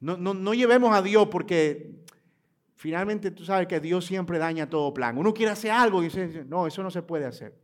[0.01, 2.05] No, llevemos a Dios porque
[2.75, 5.17] finalmente tú sabes que Dios siempre daña todo plan.
[5.17, 7.55] Uno quiere hacer algo y dice, no, eso no se puede hacer.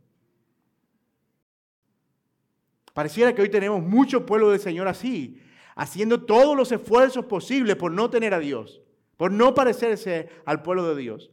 [2.93, 5.41] Pareciera que hoy tenemos mucho pueblo del Señor así,
[5.75, 8.81] haciendo todos los esfuerzos posibles por no tener a Dios,
[9.17, 11.31] por no parecerse al pueblo de Dios,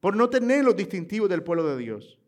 [0.00, 2.18] por no tener los distintivos del pueblo de Dios.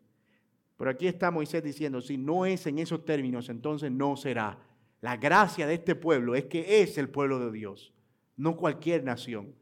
[0.77, 4.59] Pero aquí está Moisés diciendo, si no es en esos términos, entonces no será.
[5.01, 7.93] La gracia de este pueblo es que es el pueblo de Dios
[8.35, 9.53] no cualquier nación.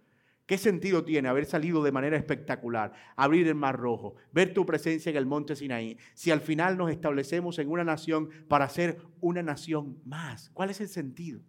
[0.52, 5.10] ¿Qué sentido tiene haber salido de manera espectacular, abrir el Mar Rojo, ver tu presencia
[5.10, 9.42] en el monte Sinaí, si al final nos establecemos en una nación para ser una
[9.42, 10.50] nación más?
[10.50, 11.40] ¿Cuál es el sentido?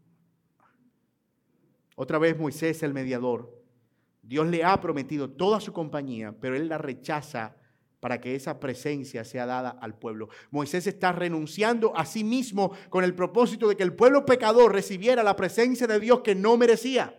[1.97, 3.53] Otra vez Moisés, el mediador.
[4.23, 7.57] Dios le ha prometido toda su compañía, pero él la rechaza
[7.99, 10.29] para que esa presencia sea dada al pueblo.
[10.53, 15.25] Moisés está renunciando a sí mismo con el propósito de que el pueblo pecador recibiera
[15.25, 17.19] la presencia de Dios que no merecía.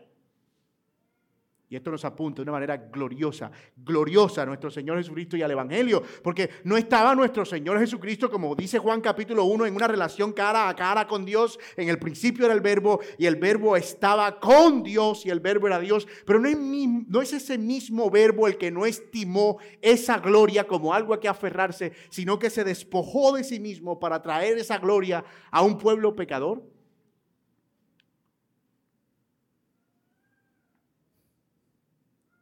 [1.73, 5.49] Y esto nos apunta de una manera gloriosa, gloriosa a nuestro Señor Jesucristo y al
[5.49, 10.33] Evangelio, porque no estaba nuestro Señor Jesucristo, como dice Juan capítulo 1, en una relación
[10.33, 11.57] cara a cara con Dios.
[11.75, 15.65] En el principio era el verbo y el verbo estaba con Dios y el verbo
[15.65, 20.19] era Dios, pero no es, no es ese mismo verbo el que no estimó esa
[20.19, 24.59] gloria como algo a que aferrarse, sino que se despojó de sí mismo para traer
[24.59, 26.61] esa gloria a un pueblo pecador.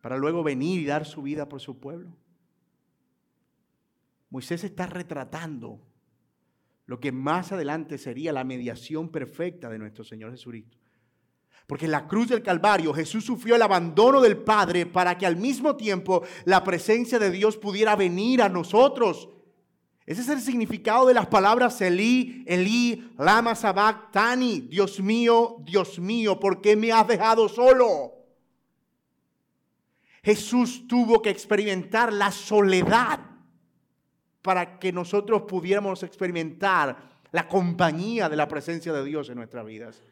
[0.01, 2.11] Para luego venir y dar su vida por su pueblo.
[4.29, 5.79] Moisés está retratando
[6.85, 10.77] lo que más adelante sería la mediación perfecta de nuestro Señor Jesucristo.
[11.67, 15.37] Porque en la cruz del Calvario Jesús sufrió el abandono del Padre para que al
[15.37, 19.29] mismo tiempo la presencia de Dios pudiera venir a nosotros.
[20.05, 26.39] Ese es el significado de las palabras Elí, Elí, lama sabactani, Dios mío, Dios mío,
[26.39, 28.20] ¿por qué me has dejado solo?
[30.23, 33.19] Jesús tuvo que experimentar la soledad
[34.41, 40.03] para que nosotros pudiéramos experimentar la compañía de la presencia de Dios en nuestras vidas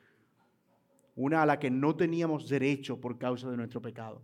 [1.20, 4.22] una a la que no teníamos derecho por causa de nuestro pecado,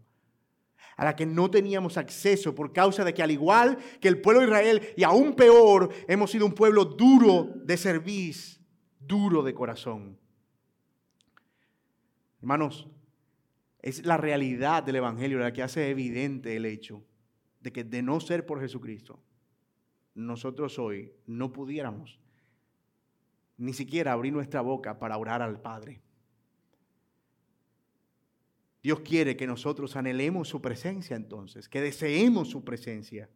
[0.95, 4.39] a la que no teníamos acceso por causa de que al igual que el pueblo
[4.39, 8.61] de Israel y aún peor, hemos sido un pueblo duro de servicio,
[8.97, 10.17] duro de corazón.
[12.39, 12.87] Hermanos,
[13.85, 17.05] es la realidad del Evangelio la que hace evidente el hecho
[17.59, 19.21] de que de no ser por Jesucristo,
[20.15, 22.19] nosotros hoy no pudiéramos
[23.57, 26.01] ni siquiera abrir nuestra boca para orar al Padre.
[28.81, 33.29] Dios quiere que nosotros anhelemos su presencia entonces, que deseemos su presencia.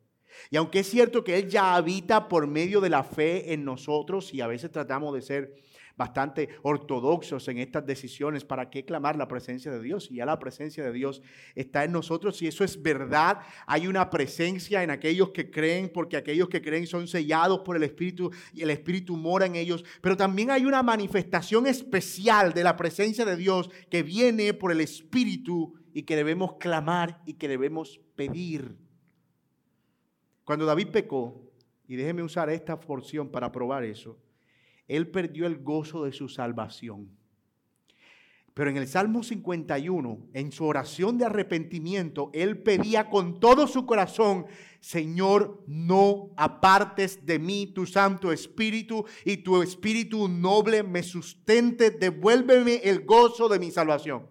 [0.50, 4.34] Y aunque es cierto que Él ya habita por medio de la fe en nosotros
[4.34, 5.56] y a veces tratamos de ser
[6.00, 8.46] bastante ortodoxos en estas decisiones.
[8.46, 10.10] ¿Para qué clamar la presencia de Dios?
[10.10, 11.22] Y ya la presencia de Dios
[11.56, 13.40] está en nosotros y eso es verdad.
[13.68, 17.84] Hay una presencia en aquellos que creen, porque aquellos que creen son sellados por el
[17.84, 19.84] Espíritu y el Espíritu mora en ellos.
[20.02, 24.80] Pero también hay una manifestación especial de la presencia de Dios que viene por el
[24.80, 28.78] Espíritu y que debemos clamar y que debemos pedir.
[30.46, 31.52] Cuando David pecó,
[31.90, 34.16] y déjeme usar esta porción para probar eso,
[34.90, 37.10] él perdió el gozo de su salvación.
[38.54, 43.86] Pero en el Salmo 51, en su oración de arrepentimiento, él pedía con todo su
[43.86, 44.48] corazón,
[44.82, 52.82] Señor, no apartes de mí tu Santo Espíritu y tu Espíritu noble me sustente, devuélveme
[52.84, 54.28] el gozo de mi salvación.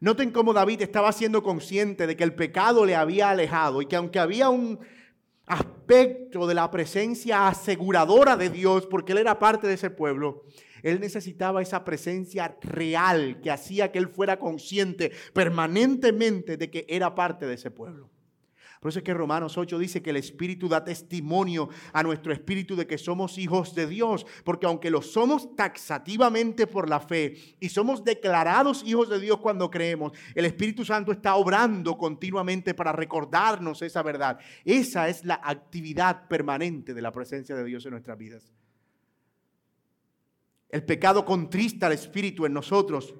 [0.00, 3.94] Noten cómo David estaba siendo consciente de que el pecado le había alejado y que
[3.94, 4.80] aunque había un
[5.84, 10.44] aspecto de la presencia aseguradora de Dios, porque él era parte de ese pueblo,
[10.82, 17.14] él necesitaba esa presencia real que hacía que él fuera consciente permanentemente de que era
[17.14, 18.10] parte de ese pueblo.
[18.84, 22.76] Por eso es que Romanos 8 dice que el Espíritu da testimonio a nuestro espíritu
[22.76, 27.70] de que somos hijos de Dios, porque aunque lo somos taxativamente por la fe y
[27.70, 33.80] somos declarados hijos de Dios cuando creemos, el Espíritu Santo está obrando continuamente para recordarnos
[33.80, 34.38] esa verdad.
[34.66, 38.52] Esa es la actividad permanente de la presencia de Dios en nuestras vidas.
[40.68, 43.14] El pecado contrista al Espíritu en nosotros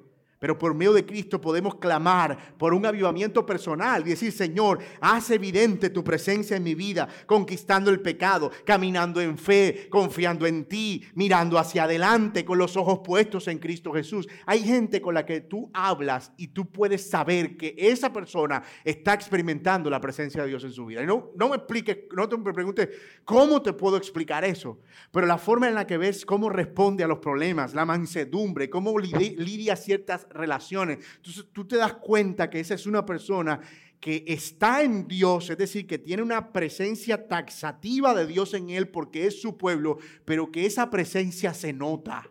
[0.44, 5.30] pero por medio de Cristo podemos clamar por un avivamiento personal y decir, Señor, haz
[5.30, 11.02] evidente tu presencia en mi vida, conquistando el pecado, caminando en fe, confiando en ti,
[11.14, 14.28] mirando hacia adelante con los ojos puestos en Cristo Jesús.
[14.44, 19.14] Hay gente con la que tú hablas y tú puedes saber que esa persona está
[19.14, 21.02] experimentando la presencia de Dios en su vida.
[21.02, 22.90] Y no, no me explique, no te pregunte
[23.24, 24.78] cómo te puedo explicar eso,
[25.10, 28.98] pero la forma en la que ves cómo responde a los problemas, la mansedumbre, cómo
[28.98, 30.98] lidia ciertas relaciones.
[31.16, 33.60] Entonces tú te das cuenta que esa es una persona
[34.04, 38.88] que está en Dios, es decir, que tiene una presencia taxativa de Dios en él
[38.88, 42.28] porque es su pueblo, pero que esa presencia se nota.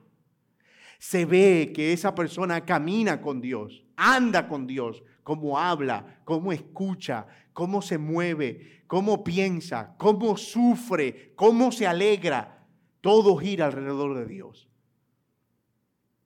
[1.00, 7.26] Se ve que esa persona camina con Dios, anda con Dios, cómo habla, cómo escucha,
[7.54, 12.68] cómo se mueve, cómo piensa, cómo sufre, cómo se alegra.
[13.02, 14.70] Todo gira alrededor de Dios.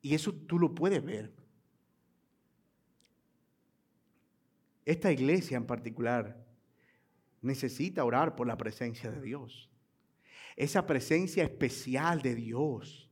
[0.02, 1.37] Y eso tú lo puedes ver.
[4.88, 6.48] Esta iglesia en particular
[7.42, 9.70] necesita orar por la presencia de Dios.
[10.56, 13.07] Esa presencia especial de Dios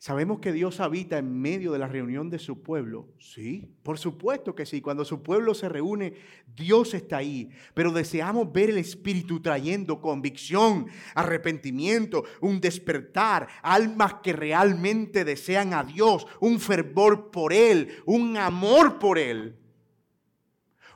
[0.00, 3.08] ¿Sabemos que Dios habita en medio de la reunión de su pueblo?
[3.18, 4.80] Sí, por supuesto que sí.
[4.80, 6.14] Cuando su pueblo se reúne,
[6.54, 7.50] Dios está ahí.
[7.74, 10.86] Pero deseamos ver el Espíritu trayendo convicción,
[11.16, 19.00] arrepentimiento, un despertar, almas que realmente desean a Dios, un fervor por Él, un amor
[19.00, 19.56] por Él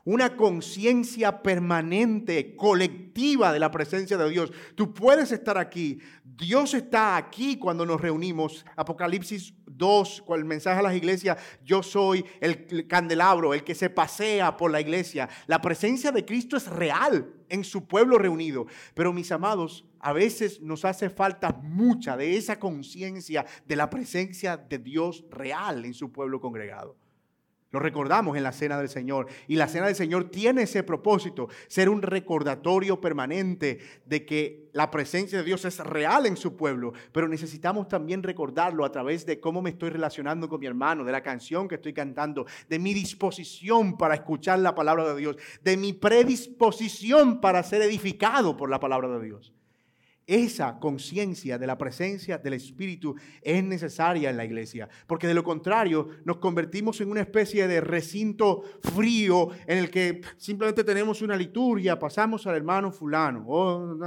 [0.05, 4.53] una conciencia permanente, colectiva de la presencia de Dios.
[4.75, 6.01] Tú puedes estar aquí.
[6.37, 8.65] Dios está aquí cuando nos reunimos.
[8.77, 13.91] Apocalipsis 2, con el mensaje a las iglesias, yo soy el candelabro, el que se
[13.91, 15.29] pasea por la iglesia.
[15.47, 18.67] La presencia de Cristo es real en su pueblo reunido.
[18.95, 24.57] Pero mis amados, a veces nos hace falta mucha de esa conciencia de la presencia
[24.57, 26.97] de Dios real en su pueblo congregado.
[27.73, 29.27] Lo recordamos en la cena del Señor.
[29.49, 34.91] Y la cena del Señor tiene ese propósito, ser un recordatorio permanente de que la
[34.91, 36.93] presencia de Dios es real en su pueblo.
[37.13, 41.13] Pero necesitamos también recordarlo a través de cómo me estoy relacionando con mi hermano, de
[41.13, 45.77] la canción que estoy cantando, de mi disposición para escuchar la palabra de Dios, de
[45.79, 49.53] mi predisposición para ser edificado por la palabra de Dios.
[50.27, 55.43] Esa conciencia de la presencia del Espíritu es necesaria en la iglesia, porque de lo
[55.43, 58.63] contrario nos convertimos en una especie de recinto
[58.95, 63.99] frío en el que simplemente tenemos una liturgia, pasamos al hermano fulano, oh,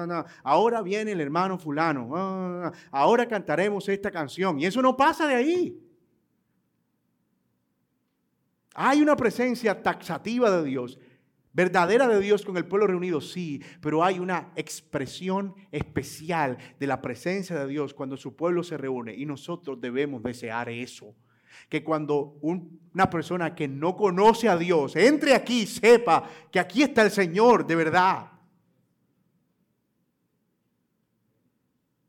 [0.43, 5.36] ahora viene el hermano fulano, oh, ahora cantaremos esta canción, y eso no pasa de
[5.36, 5.82] ahí.
[8.74, 10.97] Hay una presencia taxativa de Dios
[11.56, 17.01] verdadera de Dios con el pueblo reunido, sí, pero hay una expresión especial de la
[17.01, 21.16] presencia de Dios cuando su pueblo se reúne y nosotros debemos desear eso.
[21.70, 27.03] Que cuando una persona que no conoce a Dios entre aquí, sepa que aquí está
[27.03, 28.34] el Señor de verdad.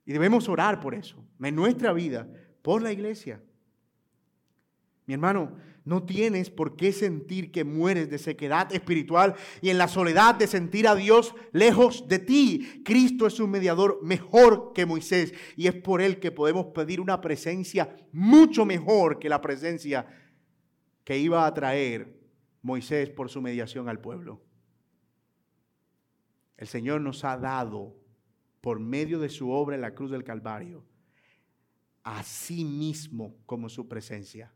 [0.05, 2.29] Y debemos orar por eso, en nuestra vida,
[2.63, 3.41] por la iglesia.
[5.07, 5.57] Mi hermano,
[5.87, 10.49] no tienes por qué sentir que mueres de sequedad espiritual y en la soledad de
[10.49, 12.83] sentir a Dios lejos de ti.
[12.85, 17.21] Cristo es un mediador mejor que Moisés y es por él que podemos pedir una
[17.21, 20.07] presencia mucho mejor que la presencia
[21.05, 22.21] que iba a traer
[22.63, 24.43] Moisés por su mediación al pueblo.
[26.57, 27.97] El Señor nos ha dado
[28.61, 30.85] por medio de su obra en la cruz del Calvario
[32.03, 34.53] a sí mismo como su presencia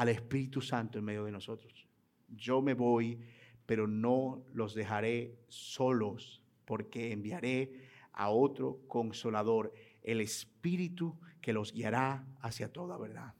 [0.00, 1.86] al Espíritu Santo en medio de nosotros.
[2.30, 3.20] Yo me voy,
[3.66, 7.82] pero no los dejaré solos, porque enviaré
[8.12, 13.34] a otro consolador, el Espíritu que los guiará hacia toda verdad.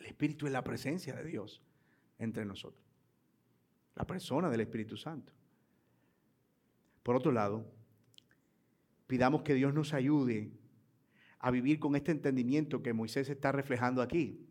[0.00, 1.62] El Espíritu es la presencia de Dios
[2.18, 2.84] entre nosotros,
[3.94, 5.32] la persona del Espíritu Santo.
[7.04, 7.72] Por otro lado,
[9.06, 10.50] pidamos que Dios nos ayude
[11.38, 14.47] a vivir con este entendimiento que Moisés está reflejando aquí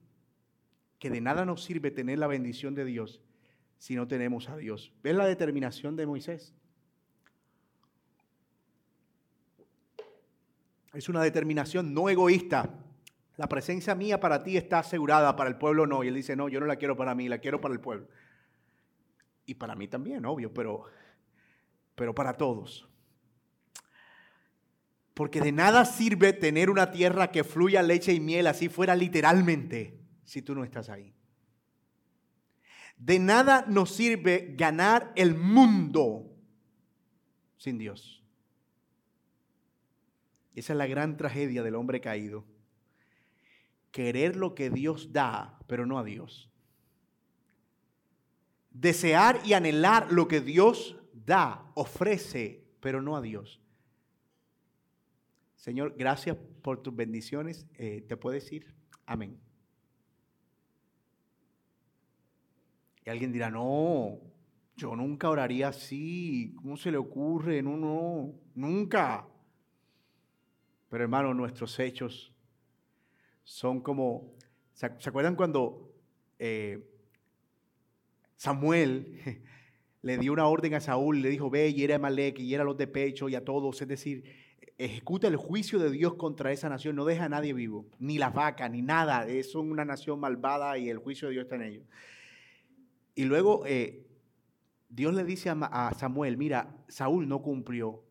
[1.00, 3.22] que de nada nos sirve tener la bendición de Dios
[3.78, 4.91] si no tenemos a Dios.
[5.04, 6.56] ¿Ves la determinación de Moisés?
[10.93, 12.74] Es una determinación no egoísta.
[13.36, 16.04] La presencia mía para ti está asegurada, para el pueblo no.
[16.04, 18.08] Y él dice, no, yo no la quiero para mí, la quiero para el pueblo.
[19.45, 20.86] Y para mí también, obvio, pero,
[21.93, 22.89] pero para todos.
[25.14, 29.97] Porque de nada sirve tener una tierra que fluya leche y miel, así fuera literalmente
[30.28, 31.15] si tú no estás ahí.
[32.97, 36.36] De nada nos sirve ganar el mundo
[37.55, 38.21] sin Dios.
[40.53, 42.45] Esa es la gran tragedia del hombre caído.
[43.91, 46.51] Querer lo que Dios da, pero no a Dios.
[48.71, 53.61] Desear y anhelar lo que Dios da, ofrece, pero no a Dios.
[55.55, 57.65] Señor, gracias por tus bendiciones.
[57.75, 58.75] Eh, ¿Te puedes ir?
[59.05, 59.47] Amén.
[63.08, 64.20] Y alguien dirá, no,
[64.76, 66.53] yo nunca oraría así.
[66.58, 67.62] ¿Cómo se le ocurre?
[67.62, 69.26] No, no, nunca.
[70.89, 72.34] Pero hermano, nuestros hechos
[73.45, 74.34] son como,
[74.74, 75.89] ¿se, acuerdan cuando
[76.38, 76.86] eh,
[78.36, 79.41] Samuel
[80.01, 82.64] le dio una orden a Saúl, le dijo, ve y era a Malek y era
[82.64, 84.26] a los de pecho y a todos, es decir,
[84.78, 88.34] ejecuta el juicio de Dios contra esa nación, no deja a nadie vivo, ni las
[88.34, 91.86] vacas, ni nada, son una nación malvada y el juicio de Dios está en ellos.
[93.18, 94.05] Y luego eh,
[94.89, 98.03] Dios le dice a, Samuel, mira, Saúl no cumplió.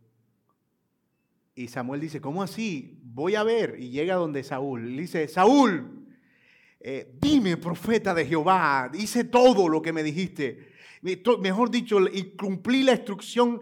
[1.55, 2.99] Y Samuel dice, ¿cómo así?
[3.05, 3.77] Voy a ver.
[3.79, 4.91] Y llega donde Saúl.
[4.91, 6.09] Y dice, Saúl,
[6.81, 10.73] eh, dime, profeta de Jehová, hice todo lo que me dijiste.
[11.41, 13.61] Mejor dicho, y cumplí la instrucción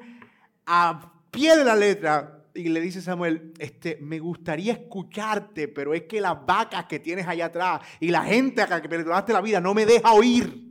[0.64, 2.42] a pie de la letra.
[2.55, 7.28] Y le dice Samuel, este, me gustaría escucharte, pero es que las vacas que tienes
[7.28, 10.64] allá atrás y la gente a la que perdonaste la vida no me deja oír.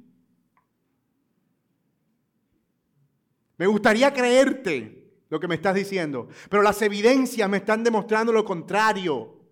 [3.58, 8.46] Me gustaría creerte lo que me estás diciendo, pero las evidencias me están demostrando lo
[8.46, 9.43] contrario.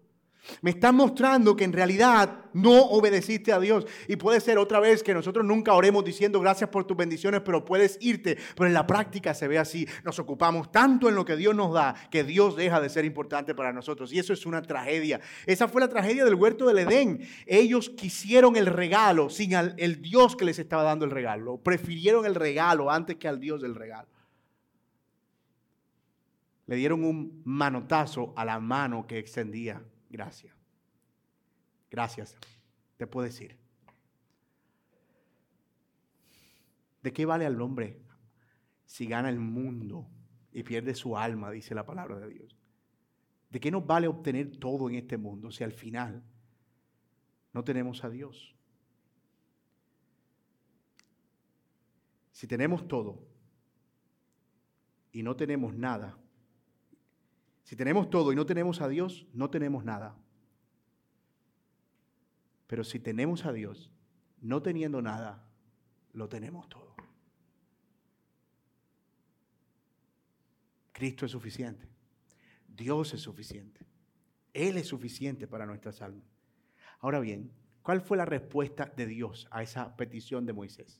[0.61, 3.85] Me están mostrando que en realidad no obedeciste a Dios.
[4.07, 7.63] Y puede ser otra vez que nosotros nunca oremos diciendo gracias por tus bendiciones, pero
[7.63, 8.37] puedes irte.
[8.55, 9.87] Pero en la práctica se ve así.
[10.03, 13.53] Nos ocupamos tanto en lo que Dios nos da que Dios deja de ser importante
[13.53, 14.11] para nosotros.
[14.11, 15.21] Y eso es una tragedia.
[15.45, 17.27] Esa fue la tragedia del huerto del Edén.
[17.45, 21.57] Ellos quisieron el regalo sin el Dios que les estaba dando el regalo.
[21.57, 24.09] Prefirieron el regalo antes que al Dios del regalo.
[26.65, 29.81] Le dieron un manotazo a la mano que extendía
[30.12, 30.55] gracia.
[31.89, 32.38] Gracias,
[32.97, 33.57] te puedo decir.
[37.01, 37.99] ¿De qué vale al hombre
[38.86, 40.07] si gana el mundo
[40.51, 42.57] y pierde su alma, dice la palabra de Dios?
[43.49, 46.24] ¿De qué nos vale obtener todo en este mundo si al final
[47.53, 48.55] no tenemos a Dios?
[52.32, 53.28] Si tenemos todo
[55.12, 56.18] y no tenemos nada,
[57.72, 60.13] si tenemos todo y no tenemos a Dios, no tenemos nada.
[62.67, 63.89] Pero si tenemos a Dios,
[64.41, 65.47] no teniendo nada,
[66.11, 66.93] lo tenemos todo.
[70.91, 71.88] Cristo es suficiente.
[72.67, 73.86] Dios es suficiente.
[74.51, 76.28] Él es suficiente para nuestras almas.
[76.99, 77.53] Ahora bien,
[77.84, 80.99] ¿cuál fue la respuesta de Dios a esa petición de Moisés?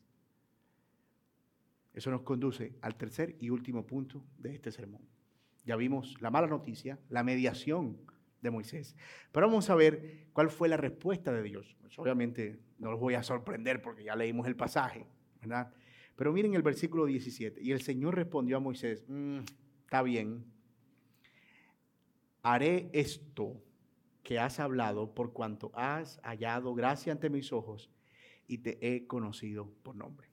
[1.94, 5.02] Eso nos conduce al tercer y último punto de este sermón.
[5.66, 7.98] Ya vimos la mala noticia, la mediación
[8.42, 8.96] de Moisés.
[9.32, 11.76] Pero vamos a ver cuál fue la respuesta de Dios.
[11.82, 15.06] Pues obviamente no los voy a sorprender porque ya leímos el pasaje,
[15.40, 15.74] ¿verdad?
[16.16, 17.62] Pero miren el versículo 17.
[17.62, 19.40] Y el Señor respondió a Moisés, mm,
[19.84, 20.46] está bien,
[22.44, 23.62] haré esto
[24.24, 27.90] que has hablado por cuanto has hallado gracia ante mis ojos
[28.48, 30.30] y te he conocido por nombre.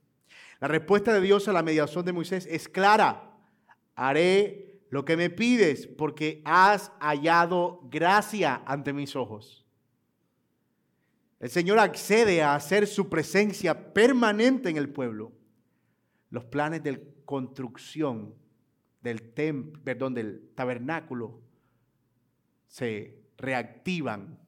[0.61, 3.37] La respuesta de Dios a la mediación de Moisés es clara.
[3.95, 9.66] Haré lo que me pides porque has hallado gracia ante mis ojos.
[11.41, 15.32] El Señor accede a hacer su presencia permanente en el pueblo.
[16.30, 18.34] Los planes de construcción
[19.03, 19.22] del,
[19.84, 21.41] perdón, del tabernáculo
[22.66, 24.39] se reactivan.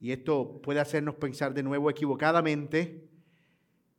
[0.00, 3.08] Y esto puede hacernos pensar de nuevo equivocadamente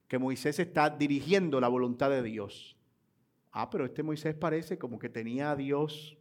[0.07, 2.75] que Moisés está dirigiendo la voluntad de Dios.
[3.55, 6.17] Ah, pero este Moisés parece como que tenía a Dios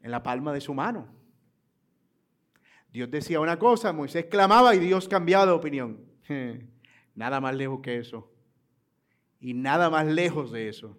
[0.00, 1.08] en la palma de su mano.
[2.92, 6.00] Dios decía una cosa, Moisés clamaba y Dios cambiaba de opinión.
[7.16, 8.32] Nada más lejos que eso.
[9.40, 10.96] Y nada más lejos de eso.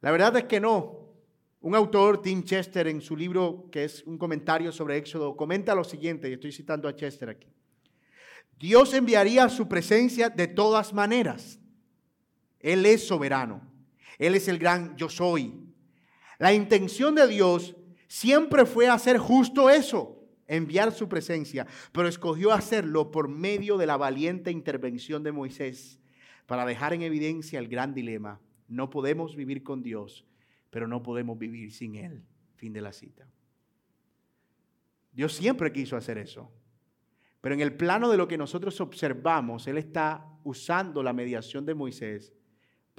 [0.00, 1.08] La verdad es que no.
[1.60, 5.84] Un autor, Tim Chester, en su libro, que es un comentario sobre Éxodo, comenta lo
[5.84, 7.48] siguiente, y estoy citando a Chester aquí.
[8.58, 11.59] Dios enviaría su presencia de todas maneras.
[12.60, 13.62] Él es soberano.
[14.18, 15.54] Él es el gran yo soy.
[16.38, 17.74] La intención de Dios
[18.06, 23.96] siempre fue hacer justo eso, enviar su presencia, pero escogió hacerlo por medio de la
[23.96, 26.00] valiente intervención de Moisés
[26.46, 28.40] para dejar en evidencia el gran dilema.
[28.68, 30.26] No podemos vivir con Dios,
[30.70, 32.22] pero no podemos vivir sin Él.
[32.56, 33.26] Fin de la cita.
[35.12, 36.50] Dios siempre quiso hacer eso.
[37.40, 41.74] Pero en el plano de lo que nosotros observamos, Él está usando la mediación de
[41.74, 42.34] Moisés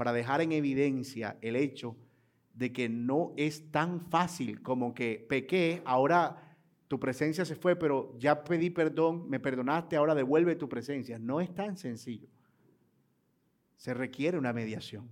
[0.02, 1.96] para dejar en evidencia el hecho
[2.56, 8.18] de que no es tan fácil como que pequé, ahora tu presencia se fue, pero
[8.18, 11.20] ya pedí perdón, me perdonaste, ahora devuelve tu presencia.
[11.20, 12.28] No es tan sencillo.
[13.78, 15.08] Se requiere una mediación.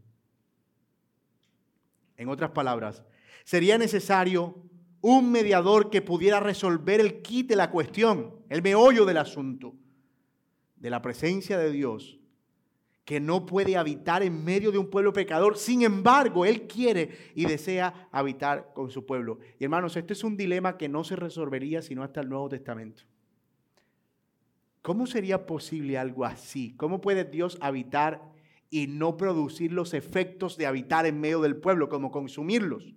[2.18, 3.04] En otras palabras,
[3.44, 4.58] sería necesario
[5.02, 9.76] un mediador que pudiera resolver el kit de la cuestión, el meollo del asunto,
[10.78, 12.19] de la presencia de Dios,
[13.10, 15.58] que no puede habitar en medio de un pueblo pecador.
[15.58, 19.40] Sin embargo, Él quiere y desea habitar con su pueblo.
[19.58, 23.02] Y hermanos, este es un dilema que no se resolvería sino hasta el Nuevo Testamento.
[24.84, 26.76] ¿Cómo sería posible algo así?
[26.78, 28.32] ¿Cómo puede Dios habitar
[28.70, 32.94] y no producir los efectos de habitar en medio del pueblo, como consumirlos?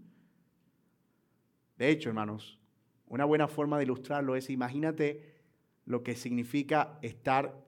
[1.78, 2.60] De hecho, hermanos,
[3.06, 5.40] una buena forma de ilustrarlo es, imagínate
[5.86, 7.64] lo que significa estar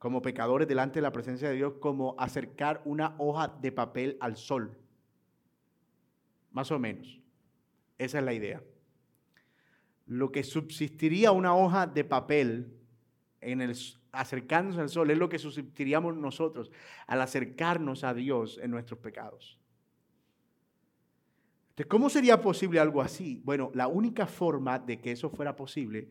[0.00, 4.38] como pecadores delante de la presencia de Dios, como acercar una hoja de papel al
[4.38, 4.78] sol.
[6.52, 7.20] Más o menos.
[7.98, 8.62] Esa es la idea.
[10.06, 12.72] Lo que subsistiría una hoja de papel
[13.42, 13.76] en el
[14.10, 16.72] acercándose al sol es lo que subsistiríamos nosotros
[17.06, 19.58] al acercarnos a Dios en nuestros pecados.
[21.88, 23.40] ¿cómo sería posible algo así?
[23.44, 26.08] Bueno, la única forma de que eso fuera posible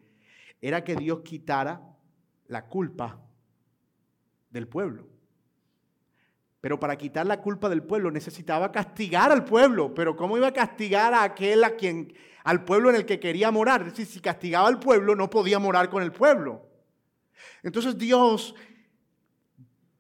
[0.62, 1.82] era que Dios quitara
[2.48, 3.29] la culpa
[4.50, 5.08] del pueblo.
[6.62, 9.94] Pero para quitar la culpa del pueblo necesitaba castigar al pueblo.
[9.94, 13.50] Pero ¿cómo iba a castigar a aquel a quien, al pueblo en el que quería
[13.52, 13.82] morar?
[13.82, 16.68] Es decir, si castigaba al pueblo, no podía morar con el pueblo.
[17.64, 18.56] Entonces Dios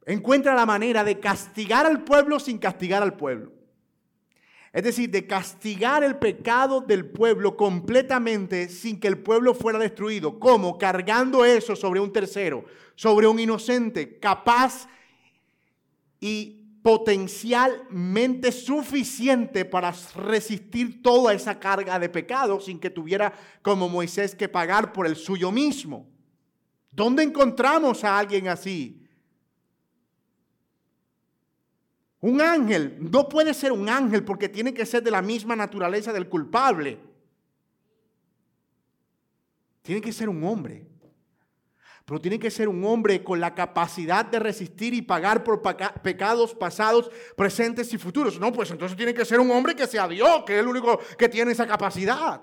[0.06, 3.54] encuentra la manera de castigar al pueblo sin castigar al pueblo.
[4.72, 10.40] Es decir, de castigar el pecado del pueblo completamente sin que el pueblo fuera destruido.
[10.40, 10.78] ¿Cómo?
[10.78, 12.66] Cargando eso sobre un tercero,
[13.00, 14.90] sobre un inocente, capaz
[16.20, 23.32] y potencialmente suficiente para resistir toda esa carga de pecado sin que tuviera
[23.62, 26.10] como Moisés que pagar por el suyo mismo.
[26.92, 29.08] ¿Dónde encontramos a alguien así?
[32.20, 36.12] Un ángel no puede ser un ángel porque tiene que ser de la misma naturaleza
[36.12, 37.00] del culpable.
[39.84, 40.89] Tiene que ser un hombre.
[42.10, 46.56] Pero tiene que ser un hombre con la capacidad de resistir y pagar por pecados
[46.56, 48.40] pasados, presentes y futuros.
[48.40, 51.00] No, pues entonces tiene que ser un hombre que sea Dios, que es el único
[51.20, 52.42] que tiene esa capacidad.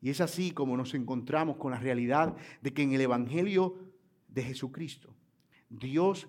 [0.00, 3.80] Y es así como nos encontramos con la realidad de que en el Evangelio
[4.28, 5.14] de Jesucristo,
[5.68, 6.26] Dios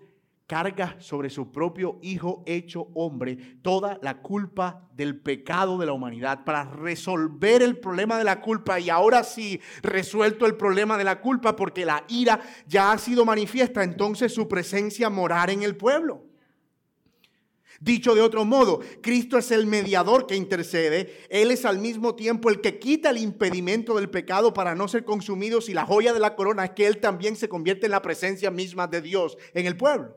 [0.47, 6.45] carga sobre su propio Hijo hecho hombre toda la culpa del pecado de la humanidad
[6.45, 11.19] para resolver el problema de la culpa y ahora sí resuelto el problema de la
[11.19, 16.23] culpa porque la ira ya ha sido manifiesta, entonces su presencia morar en el pueblo.
[17.79, 22.49] Dicho de otro modo, Cristo es el mediador que intercede, Él es al mismo tiempo
[22.49, 26.19] el que quita el impedimento del pecado para no ser consumidos y la joya de
[26.19, 29.67] la corona es que Él también se convierte en la presencia misma de Dios en
[29.67, 30.15] el pueblo.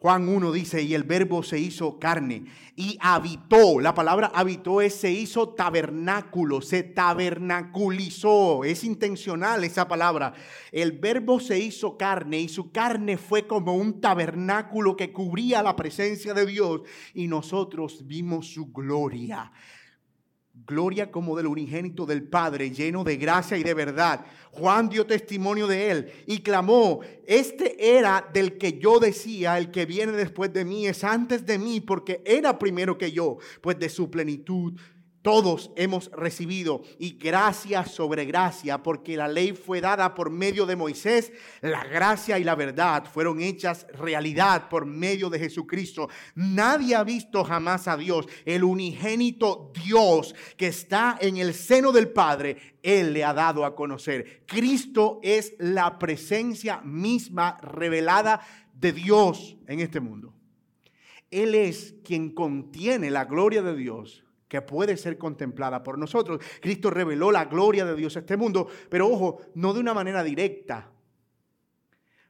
[0.00, 2.44] Juan 1 dice, y el verbo se hizo carne
[2.76, 3.80] y habitó.
[3.80, 8.62] La palabra habitó es se hizo tabernáculo, se tabernaculizó.
[8.62, 10.34] Es intencional esa palabra.
[10.70, 15.74] El verbo se hizo carne y su carne fue como un tabernáculo que cubría la
[15.74, 16.82] presencia de Dios
[17.12, 19.50] y nosotros vimos su gloria
[20.68, 24.24] gloria como del unigénito del Padre, lleno de gracia y de verdad.
[24.52, 29.86] Juan dio testimonio de él y clamó, este era del que yo decía, el que
[29.86, 33.88] viene después de mí es antes de mí, porque era primero que yo, pues de
[33.88, 34.74] su plenitud
[35.22, 40.76] todos hemos recibido y gracia sobre gracia, porque la ley fue dada por medio de
[40.76, 46.08] Moisés, la gracia y la verdad fueron hechas realidad por medio de Jesucristo.
[46.34, 52.10] Nadie ha visto jamás a Dios, el unigénito Dios que está en el seno del
[52.10, 54.44] Padre, Él le ha dado a conocer.
[54.46, 58.40] Cristo es la presencia misma revelada
[58.72, 60.32] de Dios en este mundo.
[61.30, 66.40] Él es quien contiene la gloria de Dios que puede ser contemplada por nosotros.
[66.60, 70.24] Cristo reveló la gloria de Dios a este mundo, pero ojo, no de una manera
[70.24, 70.90] directa,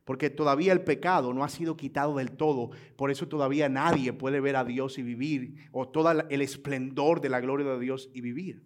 [0.04, 4.40] porque todavía el pecado no ha sido quitado del todo, por eso todavía nadie puede
[4.40, 8.20] ver a Dios y vivir, o todo el esplendor de la gloria de Dios y
[8.20, 8.64] vivir.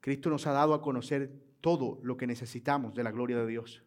[0.00, 3.82] Cristo nos ha dado a conocer todo lo que necesitamos de la gloria de Dios.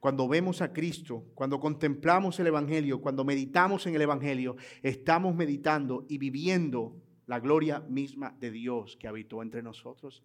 [0.00, 6.06] Cuando vemos a Cristo, cuando contemplamos el Evangelio, cuando meditamos en el Evangelio, estamos meditando
[6.08, 6.96] y viviendo
[7.26, 10.22] la gloria misma de Dios que habitó entre nosotros.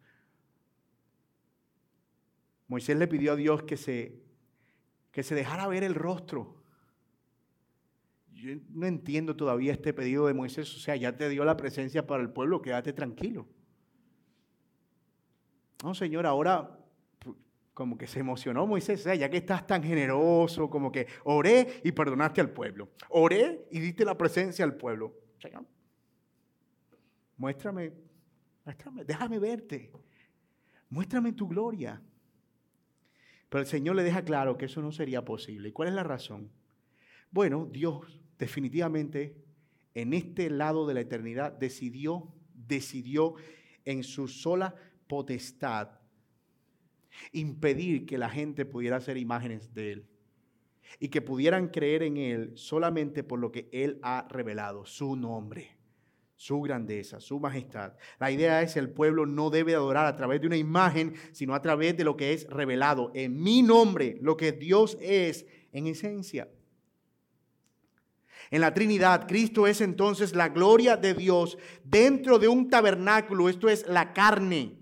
[2.68, 4.22] Moisés le pidió a Dios que se,
[5.12, 6.64] que se dejara ver el rostro.
[8.34, 10.74] Yo no entiendo todavía este pedido de Moisés.
[10.76, 13.48] O sea, ya te dio la presencia para el pueblo, quédate tranquilo.
[15.84, 16.78] No, Señor, ahora
[17.74, 21.82] como que se emocionó Moisés, o sea, ya que estás tan generoso, como que oré
[21.84, 22.90] y perdonaste al pueblo.
[23.10, 25.16] Oré y diste la presencia al pueblo.
[25.40, 25.66] Señor,
[27.42, 27.92] Muéstrame,
[28.64, 29.92] muéstrame, déjame verte.
[30.92, 32.00] Muéstrame tu gloria.
[33.50, 35.70] Pero el Señor le deja claro que eso no sería posible.
[35.70, 36.52] ¿Y cuál es la razón?
[37.32, 39.36] Bueno, Dios definitivamente
[39.96, 43.34] en este lado de la eternidad decidió, decidió
[43.86, 44.76] en su sola
[45.08, 46.00] potestad
[47.32, 50.08] impedir que la gente pudiera hacer imágenes de Él
[51.00, 55.81] y que pudieran creer en Él solamente por lo que Él ha revelado, su nombre
[56.42, 57.94] su grandeza, su majestad.
[58.18, 61.54] La idea es que el pueblo no debe adorar a través de una imagen, sino
[61.54, 65.86] a través de lo que es revelado en mi nombre, lo que Dios es en
[65.86, 66.50] esencia.
[68.50, 73.70] En la Trinidad, Cristo es entonces la gloria de Dios dentro de un tabernáculo, esto
[73.70, 74.80] es la carne.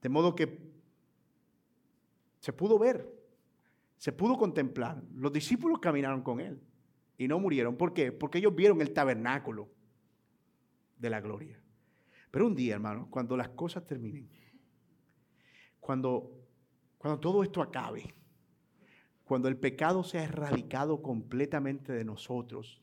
[0.00, 0.60] De modo que
[2.38, 3.12] se pudo ver,
[3.98, 5.02] se pudo contemplar.
[5.16, 6.60] Los discípulos caminaron con él
[7.18, 7.76] y no murieron.
[7.76, 8.12] ¿Por qué?
[8.12, 9.70] Porque ellos vieron el tabernáculo
[10.98, 11.60] de la gloria.
[12.30, 14.30] Pero un día, hermano, cuando las cosas terminen,
[15.80, 16.30] cuando,
[16.96, 18.14] cuando todo esto acabe,
[19.24, 22.82] cuando el pecado sea erradicado completamente de nosotros,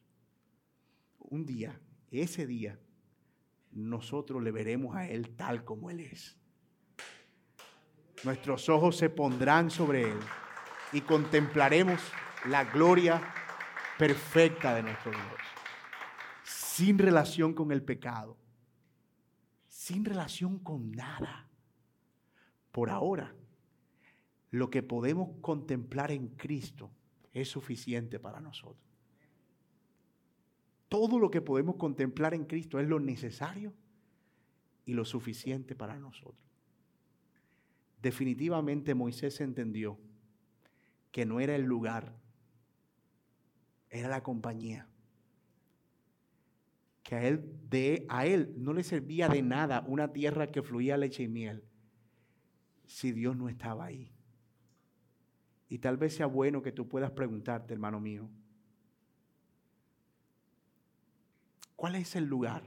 [1.18, 1.80] un día,
[2.12, 2.80] ese día,
[3.72, 6.38] nosotros le veremos a Él tal como Él es.
[8.24, 10.20] Nuestros ojos se pondrán sobre Él
[10.92, 12.02] y contemplaremos
[12.48, 13.22] la gloria
[14.00, 15.42] perfecta de nuestro Dios.
[16.46, 18.38] Sin relación con el pecado.
[19.68, 21.50] Sin relación con nada.
[22.72, 23.36] Por ahora,
[24.52, 26.90] lo que podemos contemplar en Cristo
[27.34, 28.88] es suficiente para nosotros.
[30.88, 33.74] Todo lo que podemos contemplar en Cristo es lo necesario
[34.86, 36.50] y lo suficiente para nosotros.
[38.02, 40.00] Definitivamente Moisés entendió
[41.12, 42.16] que no era el lugar,
[44.00, 44.88] era la compañía.
[47.04, 50.98] Que a él, de, a él no le servía de nada una tierra que fluía
[50.98, 51.64] leche y miel
[52.86, 54.12] si Dios no estaba ahí.
[55.70, 58.28] Y tal vez sea bueno que tú puedas preguntarte, hermano mío,
[61.76, 62.64] ¿cuál es el lugar?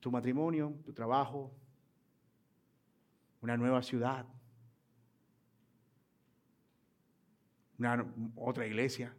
[0.00, 1.54] Tu matrimonio, tu trabajo,
[3.40, 4.26] una nueva ciudad,
[7.78, 8.06] una,
[8.36, 9.14] otra iglesia.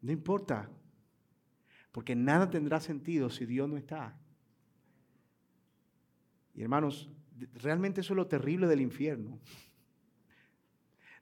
[0.00, 0.68] No importa,
[1.92, 4.16] porque nada tendrá sentido si Dios no está.
[6.54, 7.10] Y hermanos,
[7.54, 9.38] realmente eso es lo terrible del infierno.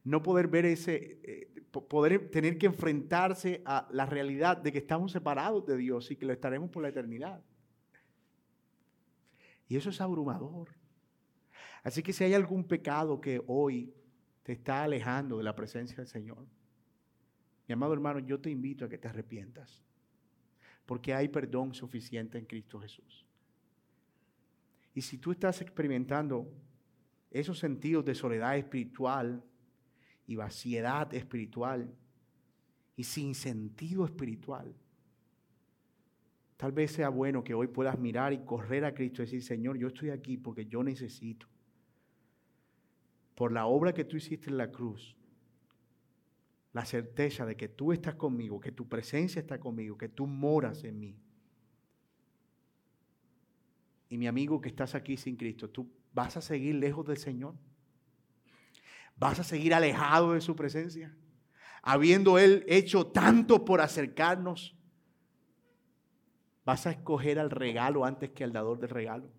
[0.05, 5.13] No poder ver ese, eh, poder tener que enfrentarse a la realidad de que estamos
[5.13, 7.43] separados de Dios y que lo estaremos por la eternidad.
[9.69, 10.69] Y eso es abrumador.
[11.83, 13.95] Así que si hay algún pecado que hoy
[14.45, 16.47] te está alejando de la presencia del Señor.
[17.67, 19.83] Mi amado hermano, yo te invito a que te arrepientas,
[20.85, 23.25] porque hay perdón suficiente en Cristo Jesús.
[24.95, 26.53] Y si tú estás experimentando
[27.31, 29.43] esos sentidos de soledad espiritual
[30.27, 31.91] y vaciedad espiritual
[32.97, 34.77] y sin sentido espiritual,
[36.59, 39.79] tal vez sea bueno que hoy puedas mirar y correr a Cristo y decir, Señor,
[39.79, 41.49] yo estoy aquí porque yo necesito
[43.35, 45.17] por la obra que tú hiciste en la cruz,
[46.73, 50.85] la certeza de que tú estás conmigo, que tu presencia está conmigo, que tú moras
[50.85, 51.17] en mí.
[54.09, 57.55] Y mi amigo que estás aquí sin Cristo, tú vas a seguir lejos del Señor.
[59.17, 61.15] Vas a seguir alejado de su presencia.
[61.83, 64.77] Habiendo Él hecho tanto por acercarnos,
[66.65, 69.31] vas a escoger al regalo antes que al dador del regalo.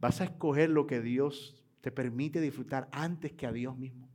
[0.00, 4.08] Vas a escoger lo que Dios te permite disfrutar antes que a Dios mismo.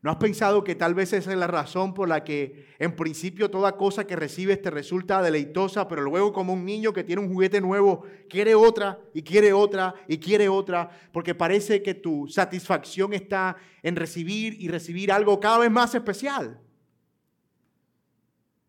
[0.00, 3.50] ¿No has pensado que tal vez esa es la razón por la que en principio
[3.50, 7.32] toda cosa que recibes te resulta deleitosa, pero luego como un niño que tiene un
[7.32, 13.12] juguete nuevo, quiere otra y quiere otra y quiere otra, porque parece que tu satisfacción
[13.12, 16.60] está en recibir y recibir algo cada vez más especial?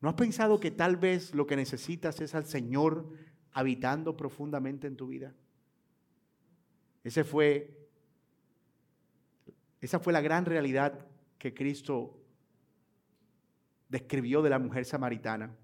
[0.01, 3.07] ¿No has pensado que tal vez lo que necesitas es al Señor
[3.51, 5.35] habitando profundamente en tu vida?
[7.25, 7.89] Fue,
[9.81, 12.19] esa fue la gran realidad que Cristo
[13.87, 15.55] describió de la mujer samaritana.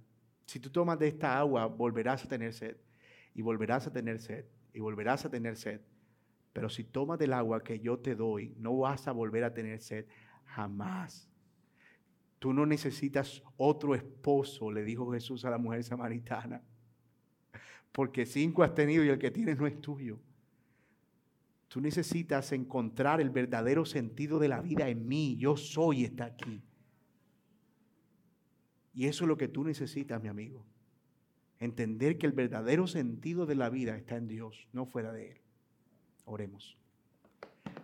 [0.45, 2.77] Si tú tomas de esta agua, volverás a tener sed,
[3.33, 5.81] y volverás a tener sed, y volverás a tener sed.
[6.53, 9.81] Pero si tomas del agua que yo te doy, no vas a volver a tener
[9.81, 10.05] sed
[10.45, 11.29] jamás.
[12.39, 16.61] Tú no necesitas otro esposo, le dijo Jesús a la mujer samaritana,
[17.91, 20.19] porque cinco has tenido y el que tienes no es tuyo.
[21.75, 25.35] Tú necesitas encontrar el verdadero sentido de la vida en mí.
[25.35, 26.63] Yo soy, está aquí.
[28.93, 30.65] Y eso es lo que tú necesitas, mi amigo.
[31.59, 35.41] Entender que el verdadero sentido de la vida está en Dios, no fuera de Él.
[36.23, 36.77] Oremos.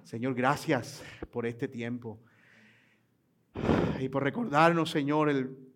[0.05, 2.17] Señor, gracias por este tiempo.
[3.99, 5.70] Y por recordarnos, Señor, el